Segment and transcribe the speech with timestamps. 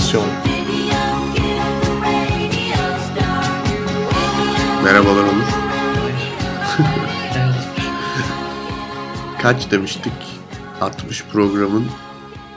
[0.00, 0.26] Adaptasyon
[4.84, 5.44] Merhabalar Onur.
[9.42, 10.12] Kaç demiştik?
[10.80, 11.86] 60 programın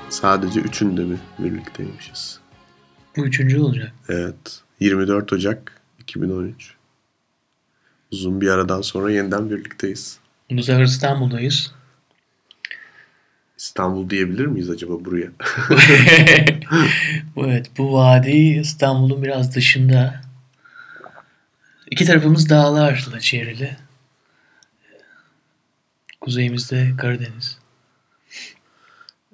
[0.09, 2.39] sadece üçünde mi birlikteymişiz?
[3.17, 3.91] Bu üçüncü olacak.
[4.09, 4.61] Evet.
[4.79, 6.73] 24 Ocak 2013.
[8.11, 10.19] Uzun bir aradan sonra yeniden birlikteyiz.
[10.51, 11.71] Bu sefer İstanbul'dayız.
[13.63, 15.31] İstanbul diyebilir miyiz acaba buraya?
[17.37, 20.21] evet bu vadi İstanbul'un biraz dışında.
[21.91, 23.77] İki tarafımız dağlarla çevrili.
[26.21, 27.57] Kuzeyimizde Karadeniz.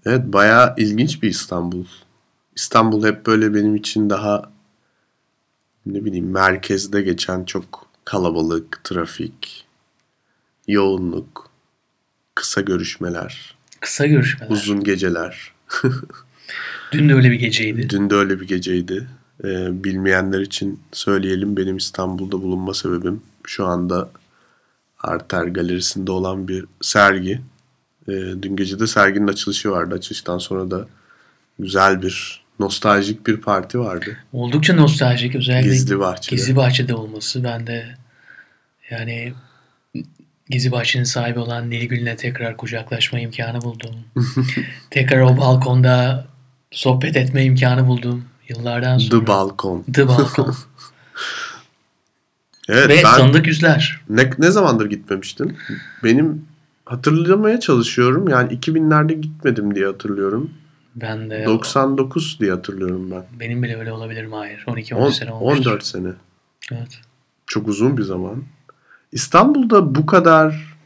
[0.05, 1.85] Evet bayağı ilginç bir İstanbul.
[2.55, 4.51] İstanbul hep böyle benim için daha
[5.85, 9.65] ne bileyim merkezde geçen çok kalabalık, trafik,
[10.67, 11.49] yoğunluk,
[12.35, 14.51] kısa görüşmeler, Kısa görüşmeler.
[14.51, 15.51] uzun geceler.
[16.91, 17.89] Dün de öyle bir geceydi.
[17.89, 19.07] Dün de öyle bir geceydi.
[19.43, 24.09] Ee, bilmeyenler için söyleyelim benim İstanbul'da bulunma sebebim şu anda
[24.99, 27.41] Arter Galerisi'nde olan bir sergi.
[28.07, 29.95] Ee, dün gece de serginin açılışı vardı.
[29.95, 30.87] Açılıştan sonra da
[31.59, 34.17] güzel bir nostaljik bir parti vardı.
[34.33, 36.35] Oldukça nostaljik özellikle Gizli Bahçe'de.
[36.35, 37.43] Gizli Bahçe'de olması.
[37.43, 37.97] Ben de
[38.89, 39.33] yani
[40.49, 43.95] Gizli Bahçe'nin sahibi olan Nilgün'le tekrar kucaklaşma imkanı buldum.
[44.89, 46.25] tekrar o balkonda
[46.71, 48.25] sohbet etme imkanı buldum.
[48.49, 49.19] Yıllardan sonra.
[49.19, 49.83] The Balkon.
[49.93, 50.55] The Balkon.
[52.71, 54.01] Evet Ve ben tanıdık yüzler.
[54.09, 55.57] ne, ne zamandır gitmemiştim?
[56.03, 56.45] Benim
[56.85, 58.27] hatırlamaya çalışıyorum.
[58.29, 60.51] Yani 2000'lerde gitmedim diye hatırlıyorum.
[60.95, 63.23] Ben de 99 diye hatırlıyorum ben.
[63.39, 64.35] benim bile öyle olabilir mi?
[64.35, 64.63] Hayır.
[64.67, 65.57] 12-13 On- sene olmuş.
[65.67, 66.07] 14 sene.
[66.71, 66.99] Evet.
[67.47, 68.43] Çok uzun bir zaman.
[69.11, 70.77] İstanbul'da bu kadar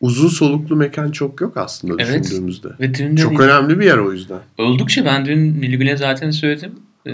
[0.00, 2.24] uzun soluklu mekan çok yok aslında Evet.
[2.24, 2.68] düşündüğümüzde.
[2.80, 4.40] Ve dün Çok önemli bir yer o yüzden.
[4.58, 6.72] Oldukça ben dün Nilgün'e zaten söyledim.
[7.06, 7.12] Ee,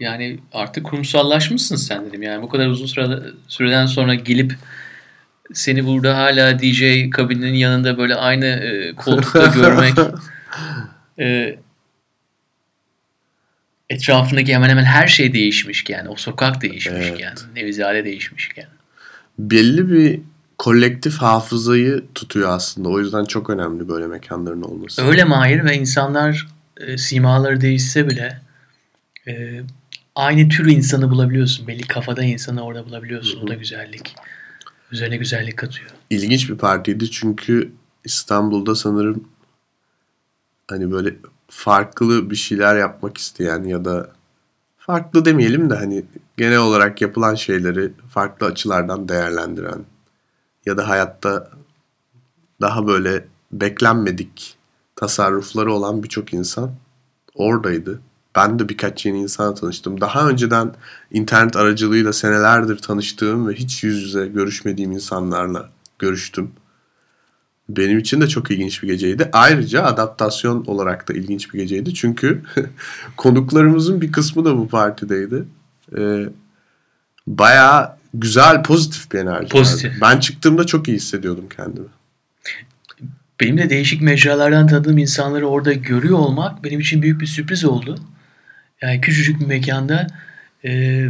[0.00, 2.22] yani artık kurumsallaşmışsın sen dedim.
[2.22, 4.54] Yani bu kadar uzun sırada, süreden sonra gelip
[5.52, 9.94] seni burada hala DJ kabininin yanında böyle aynı e, koltukta görmek
[11.18, 11.58] e,
[13.90, 17.46] etrafındaki hemen hemen her şey değişmişken, o sokak değişmişken, Evet.
[17.54, 18.66] Nevizade değişmişken.
[19.38, 20.20] Belli bir
[20.58, 22.88] kolektif hafızayı tutuyor aslında.
[22.88, 25.02] O yüzden çok önemli böyle mekanların olması.
[25.02, 28.40] Öyle Mahir ve insanlar e, simaları değişse bile
[29.28, 29.60] e,
[30.14, 31.66] aynı tür insanı bulabiliyorsun.
[31.66, 33.40] Belli kafada insanı orada bulabiliyorsun.
[33.40, 34.14] O da güzellik.
[34.92, 35.90] Üzerine güzellik katıyor.
[36.10, 37.72] İlginç bir partiydi çünkü
[38.04, 39.28] İstanbul'da sanırım
[40.68, 41.16] hani böyle
[41.48, 44.10] farklı bir şeyler yapmak isteyen ya da
[44.86, 46.04] farklı demeyelim de hani
[46.36, 49.84] genel olarak yapılan şeyleri farklı açılardan değerlendiren
[50.66, 51.50] ya da hayatta
[52.60, 54.56] daha böyle beklenmedik
[54.96, 56.70] tasarrufları olan birçok insan
[57.34, 58.00] oradaydı.
[58.36, 60.00] Ben de birkaç yeni insana tanıştım.
[60.00, 60.74] Daha önceden
[61.10, 66.50] internet aracılığıyla senelerdir tanıştığım ve hiç yüz yüze görüşmediğim insanlarla görüştüm.
[67.68, 69.30] Benim için de çok ilginç bir geceydi.
[69.32, 71.94] Ayrıca adaptasyon olarak da ilginç bir geceydi.
[71.94, 72.42] Çünkü
[73.16, 75.44] konuklarımızın bir kısmı da bu partideydi.
[75.98, 76.24] Ee,
[77.26, 79.90] bayağı güzel, pozitif bir enerji Pozitif.
[79.90, 79.98] vardı.
[80.02, 81.86] Ben çıktığımda çok iyi hissediyordum kendimi.
[83.40, 87.98] Benim de değişik mecralardan tanıdığım insanları orada görüyor olmak benim için büyük bir sürpriz oldu.
[88.82, 90.06] Yani küçücük bir mekanda
[90.64, 91.04] e,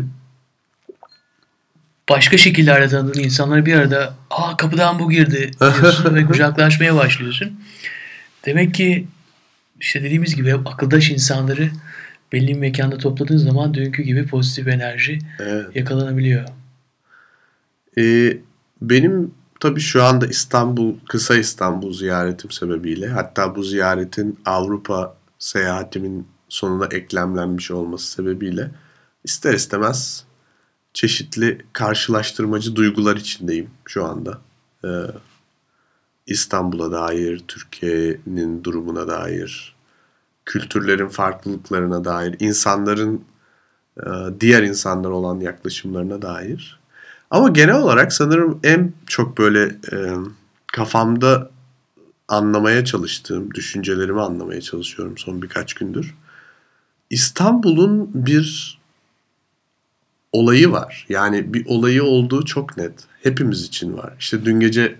[2.08, 7.60] başka şekillerde tanıdığın insanları bir arada aa kapıdan bu girdi diyorsun ve kucaklaşmaya başlıyorsun.
[8.46, 9.06] Demek ki
[9.80, 11.70] işte dediğimiz gibi hep akıldaş insanları
[12.32, 15.76] belli bir mekanda topladığın zaman dünkü gibi pozitif enerji Evet.
[15.76, 16.48] yakalanabiliyor.
[17.98, 18.36] Ee,
[18.82, 26.86] benim tabii şu anda İstanbul, kısa İstanbul ziyaretim sebebiyle hatta bu ziyaretin Avrupa seyahatimin sonuna
[26.86, 28.70] eklemlenmiş olması sebebiyle
[29.24, 30.23] ister istemez
[30.94, 34.40] çeşitli karşılaştırmacı duygular içindeyim şu anda.
[34.84, 34.88] Ee,
[36.26, 39.74] İstanbul'a dair, Türkiye'nin durumuna dair,
[40.44, 43.24] kültürlerin farklılıklarına dair, insanların
[44.00, 44.10] e,
[44.40, 46.80] diğer insanlar olan yaklaşımlarına dair.
[47.30, 49.62] Ama genel olarak sanırım en çok böyle
[49.92, 49.96] e,
[50.66, 51.50] kafamda
[52.28, 56.14] anlamaya çalıştığım, düşüncelerimi anlamaya çalışıyorum son birkaç gündür.
[57.10, 58.78] İstanbul'un bir
[60.34, 61.06] olayı var.
[61.08, 62.92] Yani bir olayı olduğu çok net.
[63.22, 64.14] Hepimiz için var.
[64.18, 64.96] İşte dün gece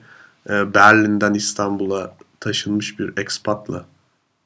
[0.51, 3.85] e, Berlin'den İstanbul'a taşınmış bir expatla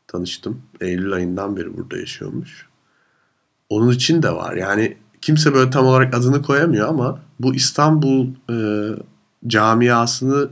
[0.07, 0.63] tanıştım.
[0.81, 2.67] Eylül ayından beri burada yaşıyormuş.
[3.69, 4.55] Onun için de var.
[4.55, 8.57] Yani kimse böyle tam olarak adını koyamıyor ama bu İstanbul e,
[9.47, 10.51] camiasını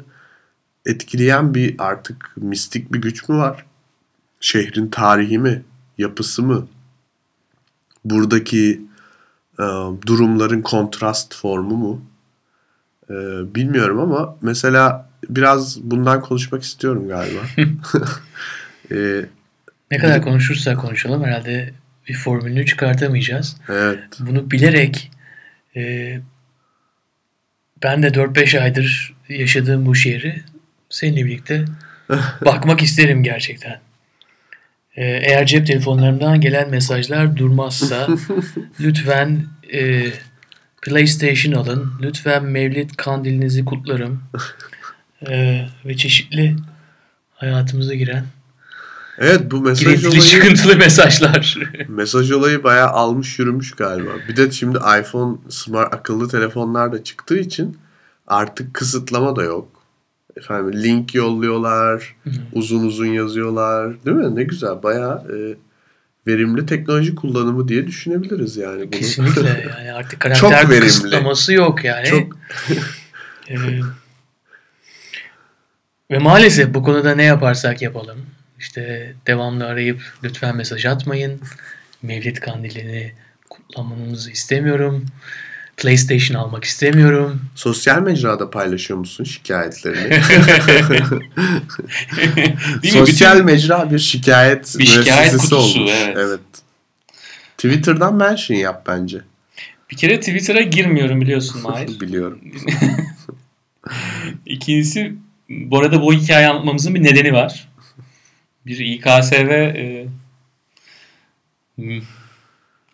[0.87, 3.67] etkileyen bir artık mistik bir güç mü var?
[4.41, 5.63] Şehrin tarihi mi?
[5.99, 6.67] Yapısı mı?
[8.11, 8.81] buradaki
[9.61, 9.65] e,
[10.07, 12.03] durumların kontrast formu mu?
[13.11, 13.15] E,
[13.55, 17.41] bilmiyorum ama mesela biraz bundan konuşmak istiyorum galiba.
[18.93, 19.25] e,
[19.91, 21.73] ne kadar konuşursak konuşalım herhalde
[22.09, 23.57] bir formülünü çıkartamayacağız.
[23.69, 24.01] Evet.
[24.21, 25.11] Bunu bilerek
[25.77, 26.13] e,
[27.83, 30.43] ben de 4-5 aydır yaşadığım bu şehri
[30.91, 31.65] seninle birlikte
[32.45, 33.81] bakmak isterim gerçekten.
[34.97, 38.07] Ee, eğer cep telefonlarımdan gelen mesajlar durmazsa
[38.81, 40.07] lütfen e,
[40.83, 41.93] PlayStation alın.
[42.03, 44.23] Lütfen Mevlid kandilinizi kutlarım.
[45.29, 46.57] Ee, ve çeşitli
[47.35, 48.25] hayatımıza giren
[49.19, 51.59] Evet bu mesaj Girintili olayı çıkıntılı mesajlar.
[51.89, 54.11] mesaj olayı bayağı almış yürümüş galiba.
[54.29, 57.79] Bir de şimdi iPhone smart akıllı telefonlar da çıktığı için
[58.27, 59.76] artık kısıtlama da yok.
[60.37, 62.31] Efendim link yolluyorlar, Hı.
[62.53, 64.05] uzun uzun yazıyorlar.
[64.05, 64.37] Değil mi?
[64.37, 64.83] Ne güzel.
[64.83, 65.37] Bayağı e,
[66.27, 68.91] verimli teknoloji kullanımı diye düşünebiliriz yani bunu.
[68.91, 69.49] Kesinlikle
[69.79, 70.87] yani artık karakter Çok verimli.
[70.87, 72.07] kısıtlaması yok yani.
[72.07, 72.37] Çok
[73.49, 73.57] ee,
[76.11, 78.27] ve maalesef bu konuda ne yaparsak yapalım
[78.59, 81.41] işte devamlı arayıp lütfen mesaj atmayın.
[82.03, 83.13] Mevlid kandilini
[83.51, 85.07] kutlamanızı istemiyorum.
[85.77, 87.41] PlayStation almak istemiyorum.
[87.55, 90.23] Sosyal mecrada paylaşıyor musun şikayetlerini?
[92.93, 93.47] Sosyal Bütün...
[93.47, 95.93] mecra bir şikayet bir şikayet kutusu olmuş.
[95.93, 96.17] Evet.
[96.19, 96.41] evet.
[97.57, 99.21] Twitter'dan mention yap bence.
[99.91, 101.89] Bir kere Twitter'a girmiyorum biliyorsun Mahir.
[102.01, 102.41] Biliyorum.
[104.47, 105.15] İkincisi
[105.49, 107.69] bu arada bu hikaye anlatmamızın bir nedeni var
[108.67, 110.07] bir İKSV e,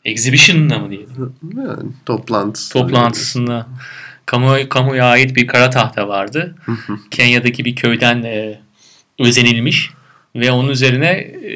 [0.04, 1.34] exhibition'da mı diyelim?
[1.56, 2.72] Yani toplantısı.
[2.72, 3.66] Toplantısında
[4.26, 6.54] kamu, kamuya ait bir kara tahta vardı.
[7.10, 8.60] Kenya'daki bir köyden e,
[9.18, 9.90] özenilmiş
[10.36, 11.52] ve onun üzerine e,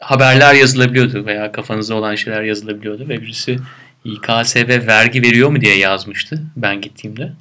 [0.00, 3.58] haberler yazılabiliyordu veya kafanızda olan şeyler yazılabiliyordu ve birisi
[4.04, 7.32] İKSV vergi veriyor mu diye yazmıştı ben gittiğimde.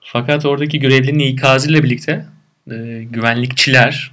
[0.00, 2.26] Fakat oradaki görevlinin ikazıyla birlikte
[2.70, 4.12] e, güvenlikçiler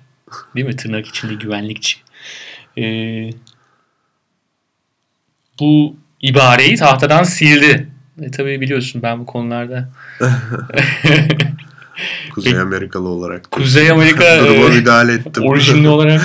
[0.56, 1.97] değil mi tırnak içinde güvenlikçi
[2.77, 2.83] e,
[5.59, 7.88] bu ibareyi tahtadan sildi.
[8.21, 9.89] E, tabii biliyorsun ben bu konularda
[12.33, 13.51] Kuzey Amerikalı olarak.
[13.51, 15.44] Kuzey Amerika duruma müdahale ettim.
[15.44, 16.21] Orijinli olarak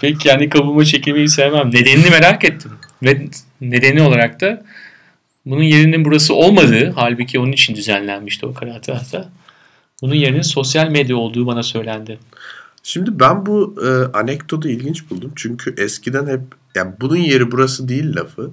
[0.00, 1.68] pek kendi kabuğuma çekilmeyi sevmem.
[1.68, 2.70] Nedenini merak ettim.
[3.02, 3.26] Ve
[3.60, 4.64] nedeni olarak da
[5.46, 9.28] bunun yerinin burası olmadığı halbuki onun için düzenlenmişti o kara tahta.
[10.02, 12.18] Bunun yerine sosyal medya olduğu bana söylendi.
[12.82, 15.32] Şimdi ben bu e, anekdotu ilginç buldum.
[15.36, 16.40] Çünkü eskiden hep
[16.74, 18.50] yani bunun yeri burası değil lafı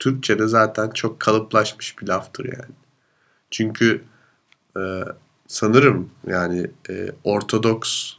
[0.00, 2.74] Türkçe'de zaten çok kalıplaşmış bir laftır yani.
[3.50, 4.02] Çünkü
[4.76, 4.82] e,
[5.46, 8.12] sanırım yani e, ortodoks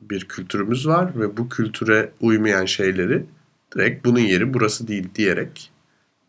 [0.00, 3.26] bir kültürümüz var ve bu kültüre uymayan şeyleri
[3.74, 5.70] direkt bunun yeri burası değil diyerek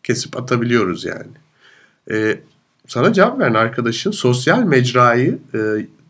[0.02, 1.30] kesip atabiliyoruz yani.
[2.10, 2.40] E,
[2.86, 5.58] sana cevap veren arkadaşın sosyal mecrayı e,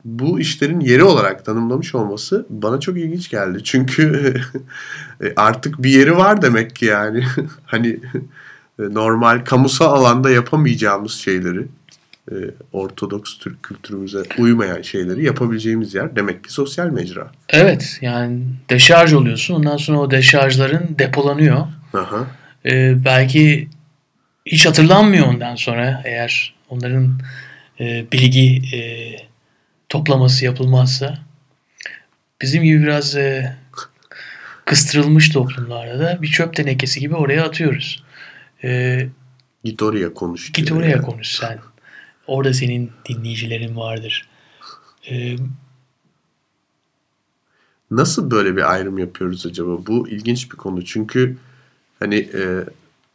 [0.04, 3.64] bu işlerin yeri olarak tanımlamış olması bana çok ilginç geldi.
[3.64, 4.34] Çünkü
[5.22, 7.24] e, artık bir yeri var demek ki yani.
[7.64, 8.00] hani
[8.78, 11.66] normal kamusal alanda yapamayacağımız şeyleri
[12.30, 12.34] e,
[12.72, 17.30] Ortodoks Türk kültürümüze uymayan şeyleri yapabileceğimiz yer demek ki sosyal mecra.
[17.48, 21.66] Evet yani deşarj oluyorsun ondan sonra o deşarjların depolanıyor.
[21.94, 22.26] Aha.
[22.66, 23.68] Ee, belki
[24.46, 27.20] hiç hatırlanmıyor ondan sonra eğer onların
[27.80, 28.80] e, bilgi e,
[29.88, 31.18] toplaması yapılmazsa
[32.42, 33.56] bizim gibi biraz e,
[34.64, 38.05] kıstırılmış toplumlarda da bir çöp tenekesi gibi oraya atıyoruz.
[38.64, 39.08] E,
[39.64, 40.52] git oraya konuş.
[40.52, 41.02] Git oraya yani.
[41.02, 41.58] konuş sen.
[42.26, 44.28] Orada senin dinleyicilerin vardır.
[45.10, 45.36] E,
[47.90, 49.86] Nasıl böyle bir ayrım yapıyoruz acaba?
[49.86, 50.84] Bu ilginç bir konu.
[50.84, 51.36] Çünkü
[52.00, 52.64] hani e,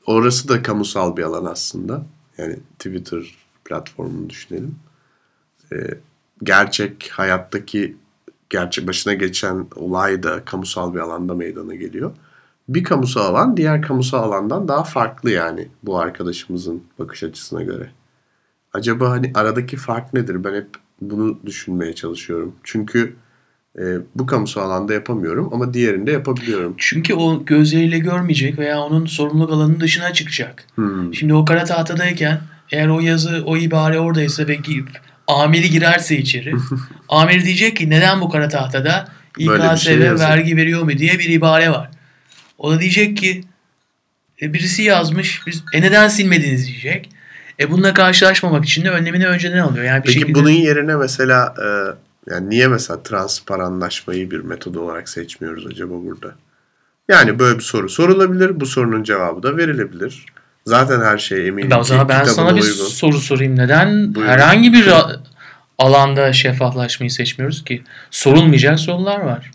[0.05, 2.05] orası da kamusal bir alan aslında.
[2.37, 4.75] Yani Twitter platformunu düşünelim.
[5.73, 5.75] E,
[6.43, 7.95] gerçek hayattaki
[8.49, 12.11] gerçek başına geçen olay da kamusal bir alanda meydana geliyor.
[12.75, 17.89] Bir kamusal alan diğer kamusal alandan daha farklı yani bu arkadaşımızın bakış açısına göre.
[18.73, 20.43] Acaba hani aradaki fark nedir?
[20.43, 20.67] Ben hep
[21.01, 22.55] bunu düşünmeye çalışıyorum.
[22.63, 23.15] Çünkü
[23.79, 23.83] e,
[24.15, 26.75] bu kamusal alanda yapamıyorum ama diğerinde yapabiliyorum.
[26.77, 30.63] Çünkü o gözleriyle görmeyecek veya onun sorumluluk alanının dışına çıkacak.
[30.75, 31.13] Hmm.
[31.13, 34.59] Şimdi o kara tahtadayken eğer o yazı, o ibare oradaysa ve
[35.27, 36.53] amiri girerse içeri
[37.09, 41.69] amir diyecek ki neden bu kara tahtada İKSV şey vergi veriyor mu diye bir ibare
[41.69, 42.00] var.
[42.61, 43.43] O da diyecek ki
[44.41, 47.09] e, birisi yazmış biz, e neden silmediniz diyecek.
[47.59, 49.85] E bununla karşılaşmamak için de önlemini önceden alıyor.
[49.85, 50.39] Yani bir Peki şekilde...
[50.39, 51.67] bunun yerine mesela e,
[52.33, 56.35] yani niye mesela transparanlaşmayı bir metod olarak seçmiyoruz acaba burada?
[57.09, 58.59] Yani böyle bir soru sorulabilir.
[58.59, 60.25] Bu sorunun cevabı da verilebilir.
[60.65, 62.73] Zaten her şey eminim Ben ki zaman ben sana bir uygun.
[62.73, 63.55] soru sorayım.
[63.55, 64.31] Neden Buyurun.
[64.31, 64.89] herhangi bir
[65.77, 67.83] alanda şeffaflaşmayı seçmiyoruz ki?
[68.11, 69.51] Sorulmayacak sorular var.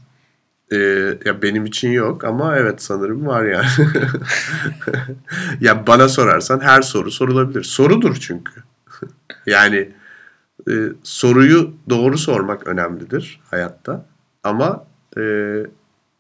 [0.73, 0.77] Ee,
[1.25, 3.67] ya benim için yok ama evet sanırım var yani.
[5.61, 7.63] ya bana sorarsan her soru sorulabilir.
[7.63, 8.53] Sorudur çünkü.
[9.47, 9.89] yani
[10.71, 14.07] e, soruyu doğru sormak önemlidir hayatta.
[14.45, 14.85] Ama
[15.19, 15.23] e,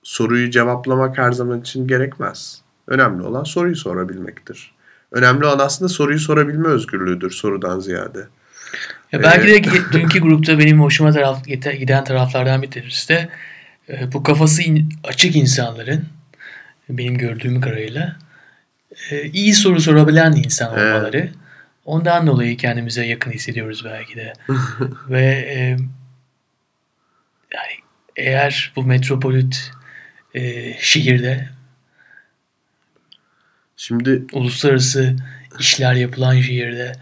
[0.02, 2.60] soruyu cevaplamak her zaman için gerekmez.
[2.88, 4.74] Önemli olan soruyu sorabilmektir.
[5.12, 8.26] Önemli olan aslında soruyu sorabilme özgürlüğüdür sorudan ziyade.
[9.12, 11.44] Ya belki Ee, de ki- dünkü grupta benim hoşuma taraf,
[11.78, 13.28] giden taraflardan bir tanesi de
[13.88, 16.04] e, bu kafası in- açık insanların
[16.88, 18.16] benim gördüğüm kadarıyla
[19.10, 20.94] e, iyi soru sorabilen insan Evet.
[20.94, 21.30] olmaları.
[21.84, 24.32] Ondan dolayı kendimize yakın hissediyoruz belki de.
[25.08, 25.58] Ve e,
[27.54, 27.72] yani
[28.16, 29.70] eğer bu metropolit
[30.34, 31.48] e, şehirde
[33.76, 35.16] Şimdi uluslararası
[35.60, 36.92] işler yapılan şehirde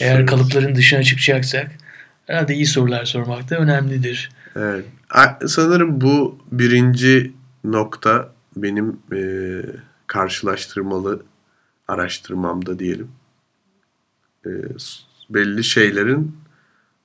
[0.00, 1.70] eğer kalıpların dışına çıkacaksak
[2.26, 4.30] herhalde iyi sorular sormak da önemlidir.
[4.56, 4.84] Evet.
[5.46, 7.32] Sanırım bu birinci
[7.64, 9.20] nokta benim e,
[10.06, 11.22] karşılaştırmalı
[11.88, 13.08] araştırmamda diyelim.
[14.46, 14.50] E,
[15.30, 16.36] belli şeylerin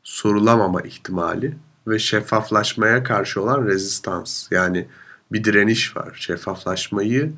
[0.03, 4.51] sorulamama ihtimali ve şeffaflaşmaya karşı olan rezistans.
[4.51, 4.87] Yani
[5.31, 6.17] bir direniş var.
[6.19, 7.33] Şeffaflaşmayı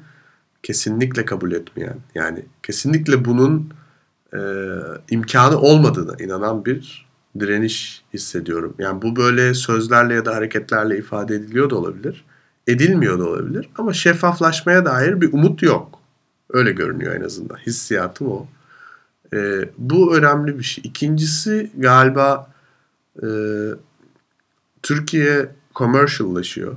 [0.64, 3.74] kesinlikle kabul etmeyen, yani kesinlikle bunun
[4.34, 4.40] e,
[5.10, 7.03] imkanı olmadığına inanan bir
[7.40, 8.76] direniş hissediyorum.
[8.80, 12.26] Yani bu böyle sözlerle ya da hareketlerle ifade ediliyor da olabilir.
[12.68, 13.70] Edilmiyor da olabilir.
[13.78, 16.00] Ama şeffaflaşmaya dair bir umut yok.
[16.50, 17.56] Öyle görünüyor en azından.
[17.56, 18.48] Hissiyatım o.
[19.34, 20.84] E, bu önemli bir şey.
[20.88, 22.52] İkincisi galiba
[23.24, 23.28] e,
[24.84, 26.76] Türkiye commerciallaşıyor.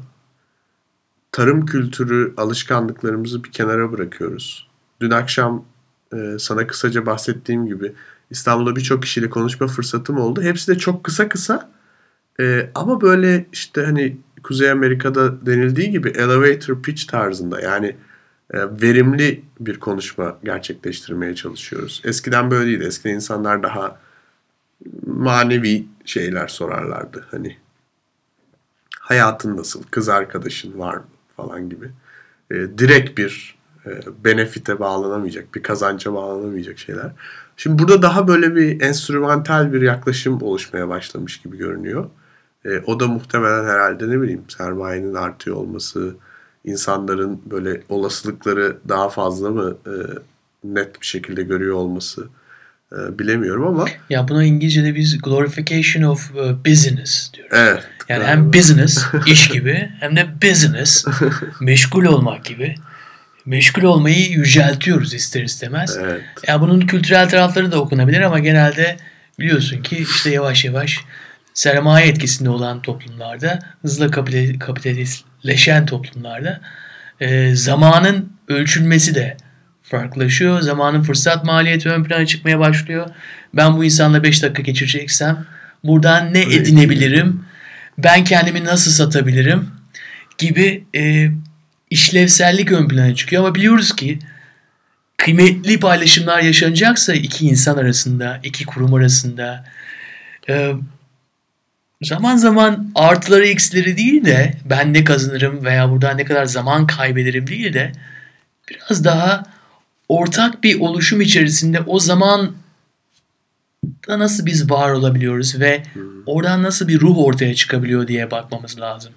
[1.32, 4.68] Tarım kültürü alışkanlıklarımızı bir kenara bırakıyoruz.
[5.00, 5.64] Dün akşam
[6.12, 7.92] e, sana kısaca bahsettiğim gibi
[8.30, 10.42] İstanbul'da birçok kişiyle konuşma fırsatım oldu.
[10.42, 11.70] Hepsi de çok kısa kısa
[12.40, 17.96] e, ama böyle işte hani Kuzey Amerika'da denildiği gibi elevator pitch tarzında yani
[18.54, 22.02] e, verimli bir konuşma gerçekleştirmeye çalışıyoruz.
[22.04, 22.84] Eskiden böyle değildi.
[22.84, 23.98] Eskiden insanlar daha
[25.06, 27.26] manevi şeyler sorarlardı.
[27.30, 27.56] Hani
[29.00, 31.06] hayatın nasıl, kız arkadaşın var mı
[31.36, 31.90] falan gibi.
[32.50, 33.90] E, direkt bir e,
[34.24, 37.12] benefite bağlanamayacak, bir kazanca bağlanamayacak şeyler.
[37.56, 42.06] Şimdi burada daha böyle bir enstrümantal bir yaklaşım oluşmaya başlamış gibi görünüyor.
[42.64, 46.14] E, o da muhtemelen herhalde ne bileyim sermayenin artıyor olması,
[46.64, 49.92] insanların böyle olasılıkları daha fazla mı e,
[50.64, 52.28] net bir şekilde görüyor olması
[52.92, 57.52] e, bilemiyorum ama Ya buna İngilizce'de biz glorification of uh, business diyoruz.
[57.58, 57.82] evet.
[58.08, 58.28] Yani galiba.
[58.30, 61.06] hem business, iş gibi hem de business,
[61.60, 62.74] meşgul olmak gibi.
[63.46, 65.96] Meşgul olmayı yüceltiyoruz ister istemez.
[66.00, 66.20] Evet.
[66.48, 68.96] Ya bunun kültürel tarafları da okunabilir ama genelde
[69.38, 70.98] biliyorsun ki işte yavaş yavaş
[71.54, 76.60] sermaye etkisinde olan toplumlarda, hızla kapitali- kapitalistleşen toplumlarda
[77.20, 79.36] e, zamanın ölçülmesi de
[79.82, 80.60] farklılaşıyor.
[80.60, 83.06] Zamanın fırsat maliyeti ön plana çıkmaya başlıyor.
[83.54, 85.46] Ben bu insanla 5 dakika geçireceksem
[85.84, 87.44] buradan ne edinebilirim?
[87.98, 89.68] Ben kendimi nasıl satabilirim?
[90.38, 91.30] Gibi e,
[91.90, 93.44] işlevsellik ön plana çıkıyor.
[93.44, 94.18] Ama biliyoruz ki
[95.16, 99.64] kıymetli paylaşımlar yaşanacaksa iki insan arasında, iki kurum arasında
[100.48, 100.72] e,
[102.02, 107.46] zaman zaman artıları eksileri değil de ben ne kazanırım veya buradan ne kadar zaman kaybederim
[107.46, 107.92] değil de
[108.70, 109.42] biraz daha
[110.08, 112.52] ortak bir oluşum içerisinde o zaman
[114.08, 115.82] da nasıl biz var olabiliyoruz ve
[116.26, 119.12] oradan nasıl bir ruh ortaya çıkabiliyor diye bakmamız lazım.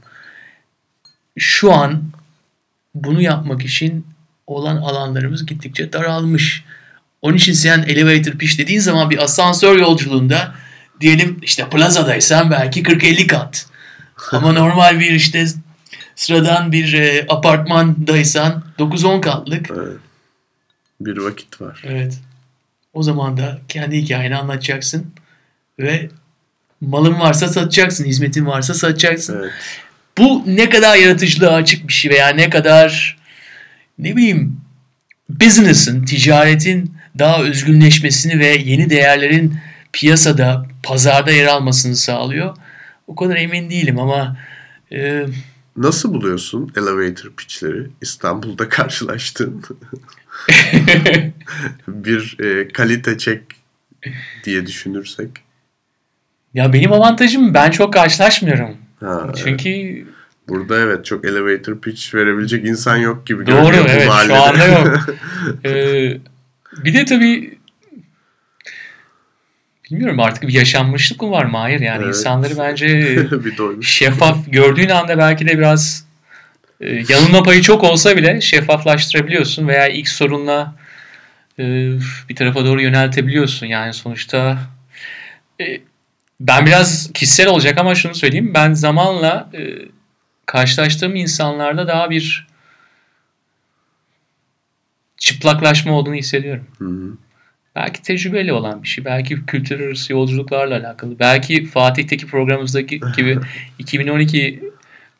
[1.37, 2.03] Şu an
[2.95, 4.05] bunu yapmak için
[4.47, 6.63] olan alanlarımız gittikçe daralmış.
[7.21, 10.55] Onun için sen elevator pitch dediğin zaman bir asansör yolculuğunda
[11.01, 13.65] diyelim işte plazadaysan belki 40-50 kat.
[14.31, 15.45] Ama normal bir işte
[16.15, 19.71] sıradan bir e, apartmandaysan 9-10 katlık.
[19.71, 19.97] evet.
[21.01, 21.83] Bir vakit var.
[21.85, 22.19] Evet.
[22.93, 25.11] O zaman da kendi hikayeni anlatacaksın
[25.79, 26.09] ve
[26.81, 29.37] malın varsa satacaksın, hizmetin varsa satacaksın.
[29.39, 29.51] Evet.
[30.19, 33.17] Bu ne kadar yaratıcılığa açık bir şey veya ne kadar
[33.99, 34.61] ne bileyim
[35.29, 39.55] business'ın, ticaretin daha özgünleşmesini ve yeni değerlerin
[39.93, 42.57] piyasada, pazarda yer almasını sağlıyor.
[43.07, 44.37] O kadar emin değilim ama
[44.91, 45.25] e,
[45.77, 49.63] Nasıl buluyorsun elevator pitchleri İstanbul'da karşılaştığın?
[51.87, 53.41] bir e, kalite çek
[54.43, 55.29] diye düşünürsek.
[56.53, 58.77] ya benim avantajım ben çok karşılaşmıyorum.
[58.99, 60.05] Ha, Çünkü
[60.47, 64.39] Burada evet çok elevator pitch verebilecek insan yok gibi Doğru görünüyor bu evet şu mahallede.
[64.39, 65.05] anda yok.
[65.65, 66.17] Ee,
[66.83, 67.57] bir de tabii
[69.91, 71.79] bilmiyorum artık bir yaşanmışlık mı var Mahir?
[71.79, 72.15] Yani Evet.
[72.15, 73.17] insanları bence
[73.81, 76.05] şeffaf gördüğün anda belki de biraz
[76.81, 80.75] e, yanılma payı çok olsa bile şeffaflaştırabiliyorsun veya ilk sorunla
[81.59, 81.63] e,
[82.29, 83.65] bir tarafa doğru yöneltebiliyorsun.
[83.65, 84.57] Yani sonuçta
[85.61, 85.81] e,
[86.39, 88.51] ben biraz kişisel olacak ama şunu söyleyeyim.
[88.53, 89.59] Ben zamanla e,
[90.45, 92.47] karşılaştığım insanlarda daha bir
[95.17, 96.67] çıplaklaşma olduğunu hissediyorum.
[96.77, 97.17] Hı hı.
[97.75, 99.05] Belki tecrübeyle olan bir şey.
[99.05, 101.19] Belki kültür arası yolculuklarla alakalı.
[101.19, 103.39] Belki Fatih'teki programımızdaki gibi
[103.79, 104.69] 2012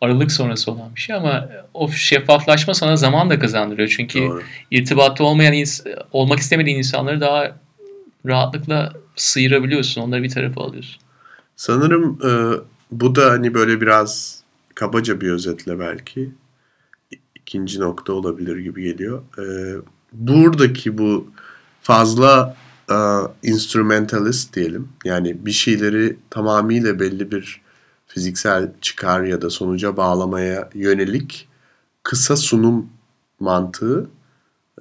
[0.01, 3.89] Aralık sonrası olan bir şey ama o şeffaflaşma sana zaman da kazandırıyor.
[3.89, 4.43] Çünkü Doğru.
[4.71, 5.65] irtibatta olmayan
[6.11, 7.55] olmak istemediğin insanları daha
[8.25, 10.01] rahatlıkla sıyırabiliyorsun.
[10.01, 11.01] Onları bir tarafa alıyorsun.
[11.59, 12.31] Sanırım e,
[12.91, 14.43] bu da hani böyle biraz
[14.75, 16.29] kabaca bir özetle belki
[17.35, 19.21] ikinci nokta olabilir gibi geliyor.
[19.37, 19.43] E,
[20.13, 21.27] buradaki bu
[21.81, 22.57] fazla
[22.91, 22.95] e,
[23.43, 27.61] instrumentalist diyelim yani bir şeyleri tamamıyla belli bir
[28.07, 31.47] fiziksel çıkar ya da sonuca bağlamaya yönelik
[32.03, 32.89] kısa sunum
[33.39, 34.09] mantığı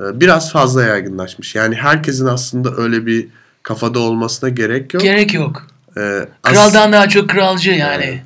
[0.01, 1.55] e, biraz fazla yaygınlaşmış.
[1.55, 3.29] Yani herkesin aslında öyle bir
[3.63, 5.03] kafada olmasına gerek yok.
[5.03, 5.78] Gerek yok.
[5.97, 8.05] E, as- Kraldan daha çok kralcı yani.
[8.05, 8.23] Evet.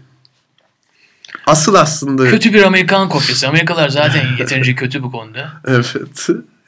[1.46, 3.48] Asıl aslında Kötü bir Amerikan kopyası.
[3.48, 5.52] Amerikalılar zaten yeterince kötü bu konuda.
[5.66, 5.96] evet.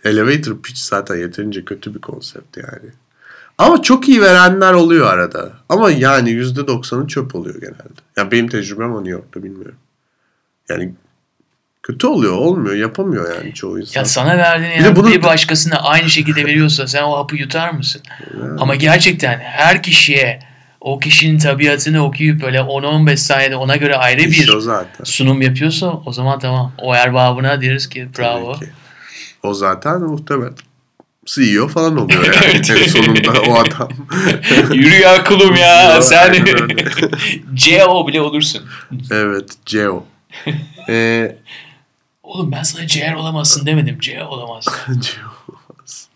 [0.04, 2.90] Elevator pitch zaten yeterince kötü bir konsept yani.
[3.58, 5.52] Ama çok iyi verenler oluyor arada.
[5.68, 8.00] Ama yani %90'ı çöp oluyor genelde.
[8.16, 9.76] Ya benim tecrübem o New York'ta bilmiyorum.
[10.68, 10.92] Yani
[11.82, 14.00] kötü oluyor, olmuyor, yapamıyor yani çoğu insan.
[14.00, 17.70] Ya sana verdiğini Bir bir, bunu- bir başkasına aynı şekilde veriyorsa sen o hapı yutar
[17.70, 18.02] mısın?
[18.58, 20.40] Ama gerçekten her kişiye
[20.84, 26.12] o kişinin tabiatını okuyup böyle 10-15 saniyede ona göre ayrı İşte bir sunum yapıyorsa o
[26.12, 26.72] zaman tamam.
[26.78, 28.58] O erbabına deriz ki bravo.
[28.58, 28.66] Ki.
[29.42, 30.52] O zaten muhtemel.
[31.26, 32.36] CEO falan oluyor yani.
[32.44, 32.70] Evet.
[32.70, 33.88] en sonunda o adam.
[34.72, 36.34] Yürü ya kulum ya sen.
[37.54, 38.62] CEO bile olursun.
[39.10, 40.04] evet, Geo.
[40.88, 41.36] Ee,
[42.22, 43.98] Oğlum ben sana CR olamazsın demedim.
[44.00, 44.74] CEO olamazsın.
[44.88, 46.08] Geo olmaz.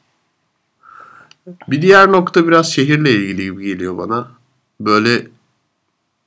[1.68, 4.37] Bir diğer nokta biraz şehirle ilgili gibi geliyor bana.
[4.80, 5.26] Böyle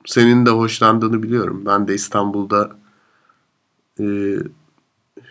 [0.05, 1.63] senin de hoşlandığını biliyorum.
[1.65, 2.75] Ben de İstanbul'da
[3.99, 4.05] e,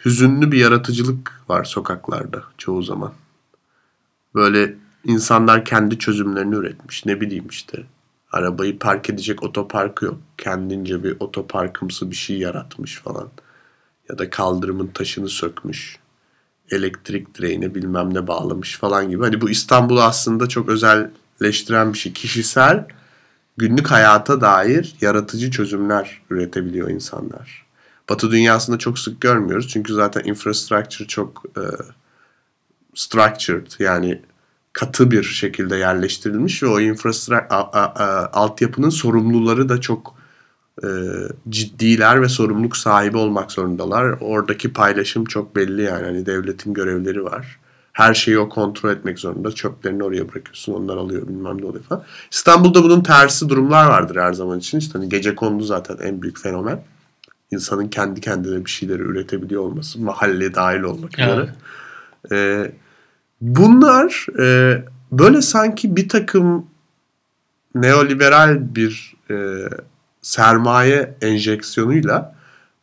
[0.04, 3.12] hüzünlü bir yaratıcılık var sokaklarda çoğu zaman.
[4.35, 7.06] Böyle insanlar kendi çözümlerini üretmiş.
[7.06, 7.83] Ne bileyim işte.
[8.33, 10.18] Arabayı park edecek otoparkı yok.
[10.38, 13.28] Kendince bir otoparkımsı bir şey yaratmış falan.
[14.09, 15.98] Ya da kaldırımın taşını sökmüş.
[16.70, 19.22] Elektrik direğine bilmem ne bağlamış falan gibi.
[19.22, 22.12] Hani bu İstanbul'u aslında çok özelleştiren bir şey.
[22.12, 22.87] Kişisel
[23.61, 27.66] günlük hayata dair yaratıcı çözümler üretebiliyor insanlar.
[28.09, 29.68] Batı dünyasında çok sık görmüyoruz.
[29.68, 31.62] Çünkü zaten infrastructure çok e,
[32.94, 34.23] structured yani
[34.73, 37.49] katı bir şekilde yerleştirilmiş ve o infrastructure
[38.33, 40.14] altyapının sorumluları da çok
[40.85, 40.88] e,
[41.49, 44.16] ciddiler ve sorumluluk sahibi olmak zorundalar.
[44.20, 46.05] Oradaki paylaşım çok belli yani.
[46.05, 47.60] Hani devletin görevleri var.
[47.92, 49.53] Her şeyi o kontrol etmek zorunda.
[49.53, 50.72] Çöplerini oraya bırakıyorsun.
[50.72, 52.05] Onlar alıyor bilmem ne oluyor falan.
[52.31, 54.79] İstanbul'da bunun tersi durumlar vardır her zaman için.
[54.79, 56.83] İşte hani gece kondu zaten en büyük fenomen.
[57.50, 60.00] İnsanın kendi kendine bir şeyleri üretebiliyor olması.
[60.00, 61.31] Mahalle dahil olmak üzere.
[61.33, 61.50] Evet.
[62.33, 62.72] Ee,
[63.40, 64.79] bunlar e,
[65.12, 66.66] böyle sanki bir takım
[67.74, 69.68] neoliberal bir e,
[70.22, 72.35] sermaye enjeksiyonuyla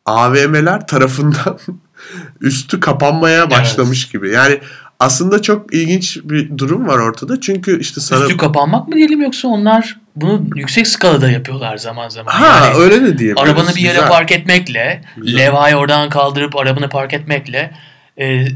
[0.06, 1.60] AVM'ler tarafından
[2.42, 4.30] üstü kapanmaya başlamış gibi.
[4.30, 4.60] Yani
[5.00, 7.42] aslında çok ilginç bir durum var ortada.
[7.42, 8.22] Çünkü işte sana...
[8.24, 12.32] Üstü kapanmak mı diyelim yoksa onlar bunu yüksek skalada yapıyorlar zaman zaman.
[12.32, 13.50] ha Yani öyle de diyebiliriz.
[13.50, 14.10] arabanı bir yere Güzel.
[14.10, 15.38] park etmekle, Güzel.
[15.40, 17.72] levhayı oradan kaldırıp arabanı park etmekle
[18.20, 18.48] e,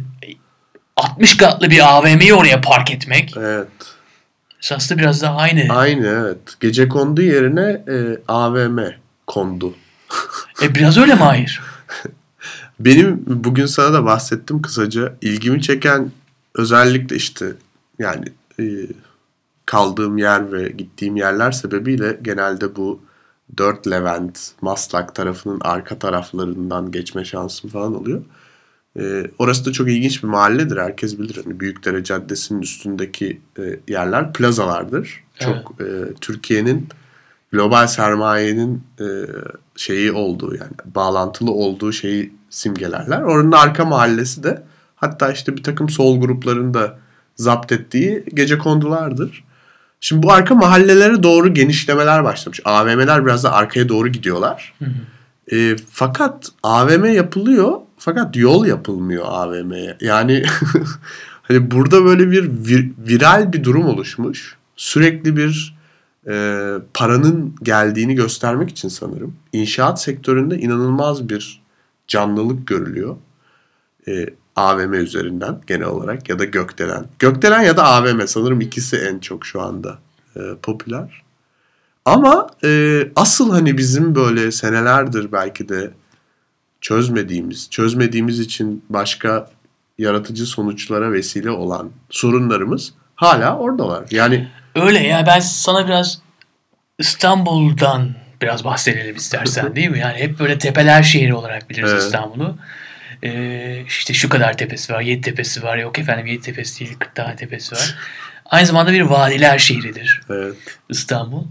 [0.97, 3.67] 60 katlı bir AVM'yi oraya park etmek Evet.
[4.63, 5.73] esasında biraz daha aynı.
[5.73, 6.37] Aynı evet.
[6.59, 8.79] Gece kondu yerine e, AVM
[9.27, 9.73] kondu.
[10.61, 11.61] E, biraz öyle mi hayır?
[12.79, 15.13] Benim bugün sana da bahsettim kısaca.
[15.21, 16.11] İlgimi çeken
[16.55, 17.53] özellikle işte
[17.99, 18.25] yani
[18.59, 18.63] e,
[19.65, 22.99] kaldığım yer ve gittiğim yerler sebebiyle genelde bu
[23.57, 28.21] Dört Levent, Maslak tarafının arka taraflarından geçme şansım falan oluyor.
[28.99, 30.77] E, orası da çok ilginç bir mahalledir.
[30.77, 31.41] Herkes bilir.
[31.45, 35.23] Hani Büyükdere Caddesi'nin üstündeki e, yerler plazalardır.
[35.39, 36.89] Çok e, Türkiye'nin
[37.51, 39.05] global sermayenin e,
[39.75, 43.21] şeyi olduğu yani bağlantılı olduğu şeyi simgelerler.
[43.21, 44.63] Oranın arka mahallesi de
[45.01, 46.99] hatta işte bir takım sol grupların da
[47.35, 49.43] zapt ettiği gece kondulardır.
[49.99, 52.59] Şimdi bu arka mahallelere doğru genişlemeler başlamış.
[52.65, 54.73] AVM'ler biraz da arkaya doğru gidiyorlar.
[54.79, 55.55] Hı hı.
[55.55, 59.97] E, fakat AVM yapılıyor fakat yol yapılmıyor AVM'ye.
[60.01, 60.43] Yani
[61.41, 64.57] hani burada böyle bir vir, viral bir durum oluşmuş.
[64.75, 65.77] Sürekli bir
[66.27, 66.33] e,
[66.93, 69.35] paranın geldiğini göstermek için sanırım.
[69.53, 71.61] İnşaat sektöründe inanılmaz bir
[72.07, 73.15] canlılık görülüyor.
[74.07, 77.05] E, AVM üzerinden genel olarak ya da Gökdelen.
[77.19, 79.97] Gökdelen ya da AVM sanırım ikisi en çok şu anda
[80.35, 81.21] e, popüler.
[82.05, 85.91] Ama e, asıl hani bizim böyle senelerdir belki de
[86.81, 89.49] çözmediğimiz, çözmediğimiz için başka
[89.97, 94.03] yaratıcı sonuçlara vesile olan sorunlarımız hala oradalar.
[94.11, 96.21] Yani Öyle ya ben sana biraz
[96.99, 98.09] İstanbul'dan
[98.41, 99.99] biraz bahsedelim istersen değil mi?
[99.99, 102.03] Yani hep böyle tepeler şehri olarak biliriz Evet.
[102.03, 102.55] İstanbul'u.
[103.23, 105.77] Ee, işte şu kadar tepesi var, yedi tepesi var.
[105.77, 107.95] Yok efendim yedi tepesi değil, 40 tane tepesi var.
[108.45, 110.55] Aynı zamanda bir vadiler şehridir evet,
[110.89, 111.43] İstanbul.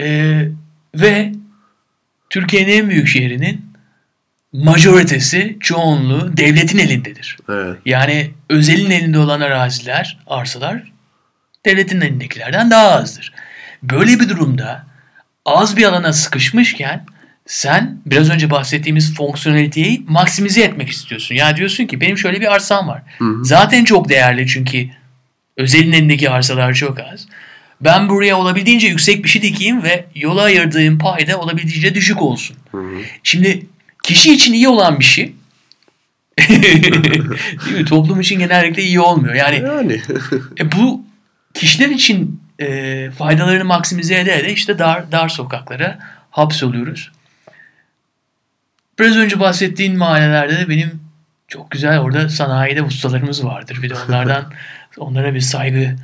[0.00, 0.48] Ee,
[0.94, 1.32] ve
[2.30, 3.72] Türkiye'nin en büyük şehrinin
[4.52, 7.36] majoritesi, çoğunluğu devletin elindedir.
[7.48, 10.92] evet, Yani özelin elinde olan araziler, arsalar
[11.66, 13.32] devletin elindekilerden daha azdır.
[13.82, 14.86] Böyle bir durumda
[15.44, 17.06] az bir alana sıkışmışken
[17.52, 21.34] sen biraz önce bahsettiğimiz fonksiyoneliteyi maksimize etmek istiyorsun.
[21.34, 23.02] Yani diyorsun ki benim şöyle bir arsam var.
[23.18, 23.44] hı.
[23.44, 24.88] Zaten çok değerli çünkü
[25.56, 27.26] özelin elindeki arsalar çok az.
[27.80, 32.56] Ben buraya olabildiğince yüksek bir şey dikeyim ve yola ayırdığım pay da olabildiğince düşük olsun.
[32.70, 32.98] Hı hı.
[33.22, 33.66] Şimdi
[34.02, 35.32] kişi için iyi olan bir şey
[36.48, 37.20] değil
[37.78, 37.84] mi?
[37.84, 39.34] Toplum için genellikle iyi olmuyor.
[39.34, 40.02] Yani yani
[40.60, 41.04] e, bu
[41.54, 45.98] kişiler için e, faydalarını maksimize ede ede işte dar, dar sokaklara
[46.30, 47.10] hapsoluyoruz.
[48.98, 51.00] Biraz önce bahsettiğin mahallelerde de benim
[51.48, 53.78] çok güzel orada sanayide ustalarımız vardır.
[53.82, 54.52] Bir de onlardan
[54.98, 55.96] onlara bir saygı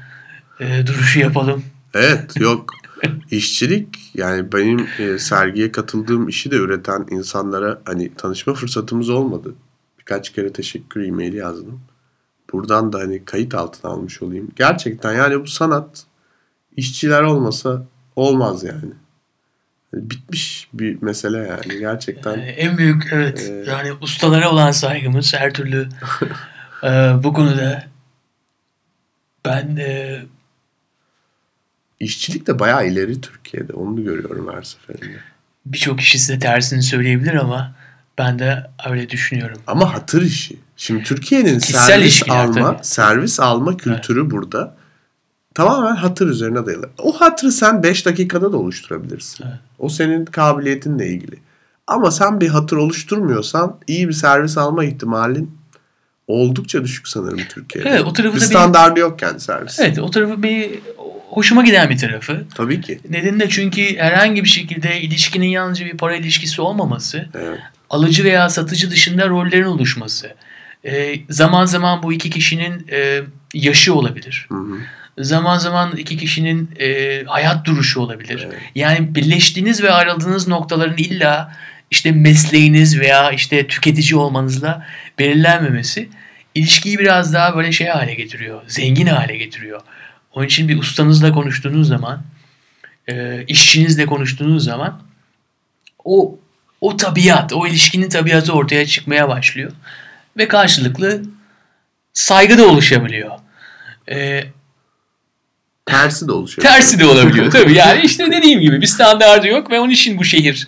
[0.60, 1.64] e, duruşu yapalım.
[1.94, 2.74] evet yok
[3.30, 9.54] işçilik yani benim e, sergiye katıldığım işi de üreten insanlara hani tanışma fırsatımız olmadı.
[9.98, 11.80] Birkaç kere teşekkür e-maili yazdım.
[12.52, 14.48] Buradan da hani kayıt altına almış olayım.
[14.56, 16.04] Gerçekten yani bu sanat
[16.76, 18.92] işçiler olmasa olmaz yani.
[19.94, 22.30] Bitmiş bir mesele yani gerçekten.
[22.30, 25.88] Yani en büyük evet Ee, yani ustalara olan saygımız her türlü
[26.84, 26.88] e,
[27.22, 27.84] bu konuda
[29.44, 30.22] ben e,
[32.00, 33.72] İşçilik de bayağı ileri Türkiye'de.
[33.72, 35.18] Onu görüyorum her seferinde.
[35.66, 37.74] birçok kişi size tersini söyleyebilir ama
[38.18, 39.58] ben de öyle düşünüyorum.
[39.66, 40.56] Ama hatır işi.
[40.76, 42.86] Şimdi Türkiye'nin Kişisel servis alma, tabii.
[42.86, 44.76] servis alma kültürü burada
[45.58, 46.90] tamamen hatır üzerine dayalı.
[46.98, 49.44] O hatırı sen 5 dakikada da oluşturabilirsin.
[49.44, 49.58] Evet.
[49.78, 51.36] O senin kabiliyetinle ilgili.
[51.86, 55.58] Ama sen bir hatır oluşturmuyorsan iyi bir servis alma ihtimalin
[56.26, 57.88] oldukça düşük sanırım Türkiye'de.
[57.88, 59.80] Evet, o tarafı bir standardı yok yani servis.
[59.80, 60.70] Evet o tarafı bir
[61.30, 62.44] hoşuma giden bir tarafı.
[62.54, 63.00] Tabii ki.
[63.10, 67.58] Nedeni de çünkü herhangi bir şekilde ilişkinin yalnızca bir para ilişkisi olmaması, Evet.
[67.90, 70.34] alıcı veya satıcı dışında rollerin oluşması.
[70.84, 73.22] Ee, zaman zaman bu iki kişinin e,
[73.54, 74.46] yaşı olabilir.
[74.48, 74.78] Hı hı.
[75.18, 78.46] Zaman zaman iki kişinin e, hayat duruşu olabilir.
[78.46, 78.60] Evet.
[78.74, 81.52] Yani birleştiğiniz ve ayrıldığınız noktaların illa
[81.90, 84.86] işte mesleğiniz veya işte tüketici olmanızla
[85.18, 86.08] belirlenmemesi
[86.54, 88.62] ilişkiyi biraz daha böyle şey hale getiriyor.
[88.66, 89.80] Zengin hale getiriyor.
[90.32, 92.22] Onun için bir ustanızla konuştuğunuz zaman,
[93.08, 95.02] e, işçinizle konuştuğunuz zaman
[96.04, 96.38] o
[96.80, 99.72] o tabiat, o ilişkinin tabiatı ortaya çıkmaya başlıyor.
[100.36, 101.22] Ve karşılıklı
[102.12, 103.30] saygı da oluşabiliyor.
[104.10, 104.44] E,
[105.88, 106.68] Tersi de oluşuyor.
[106.68, 107.74] Tersi de olabiliyor tabii.
[107.74, 110.66] Yani işte dediğim gibi bir standardı yok ve onun için bu şehir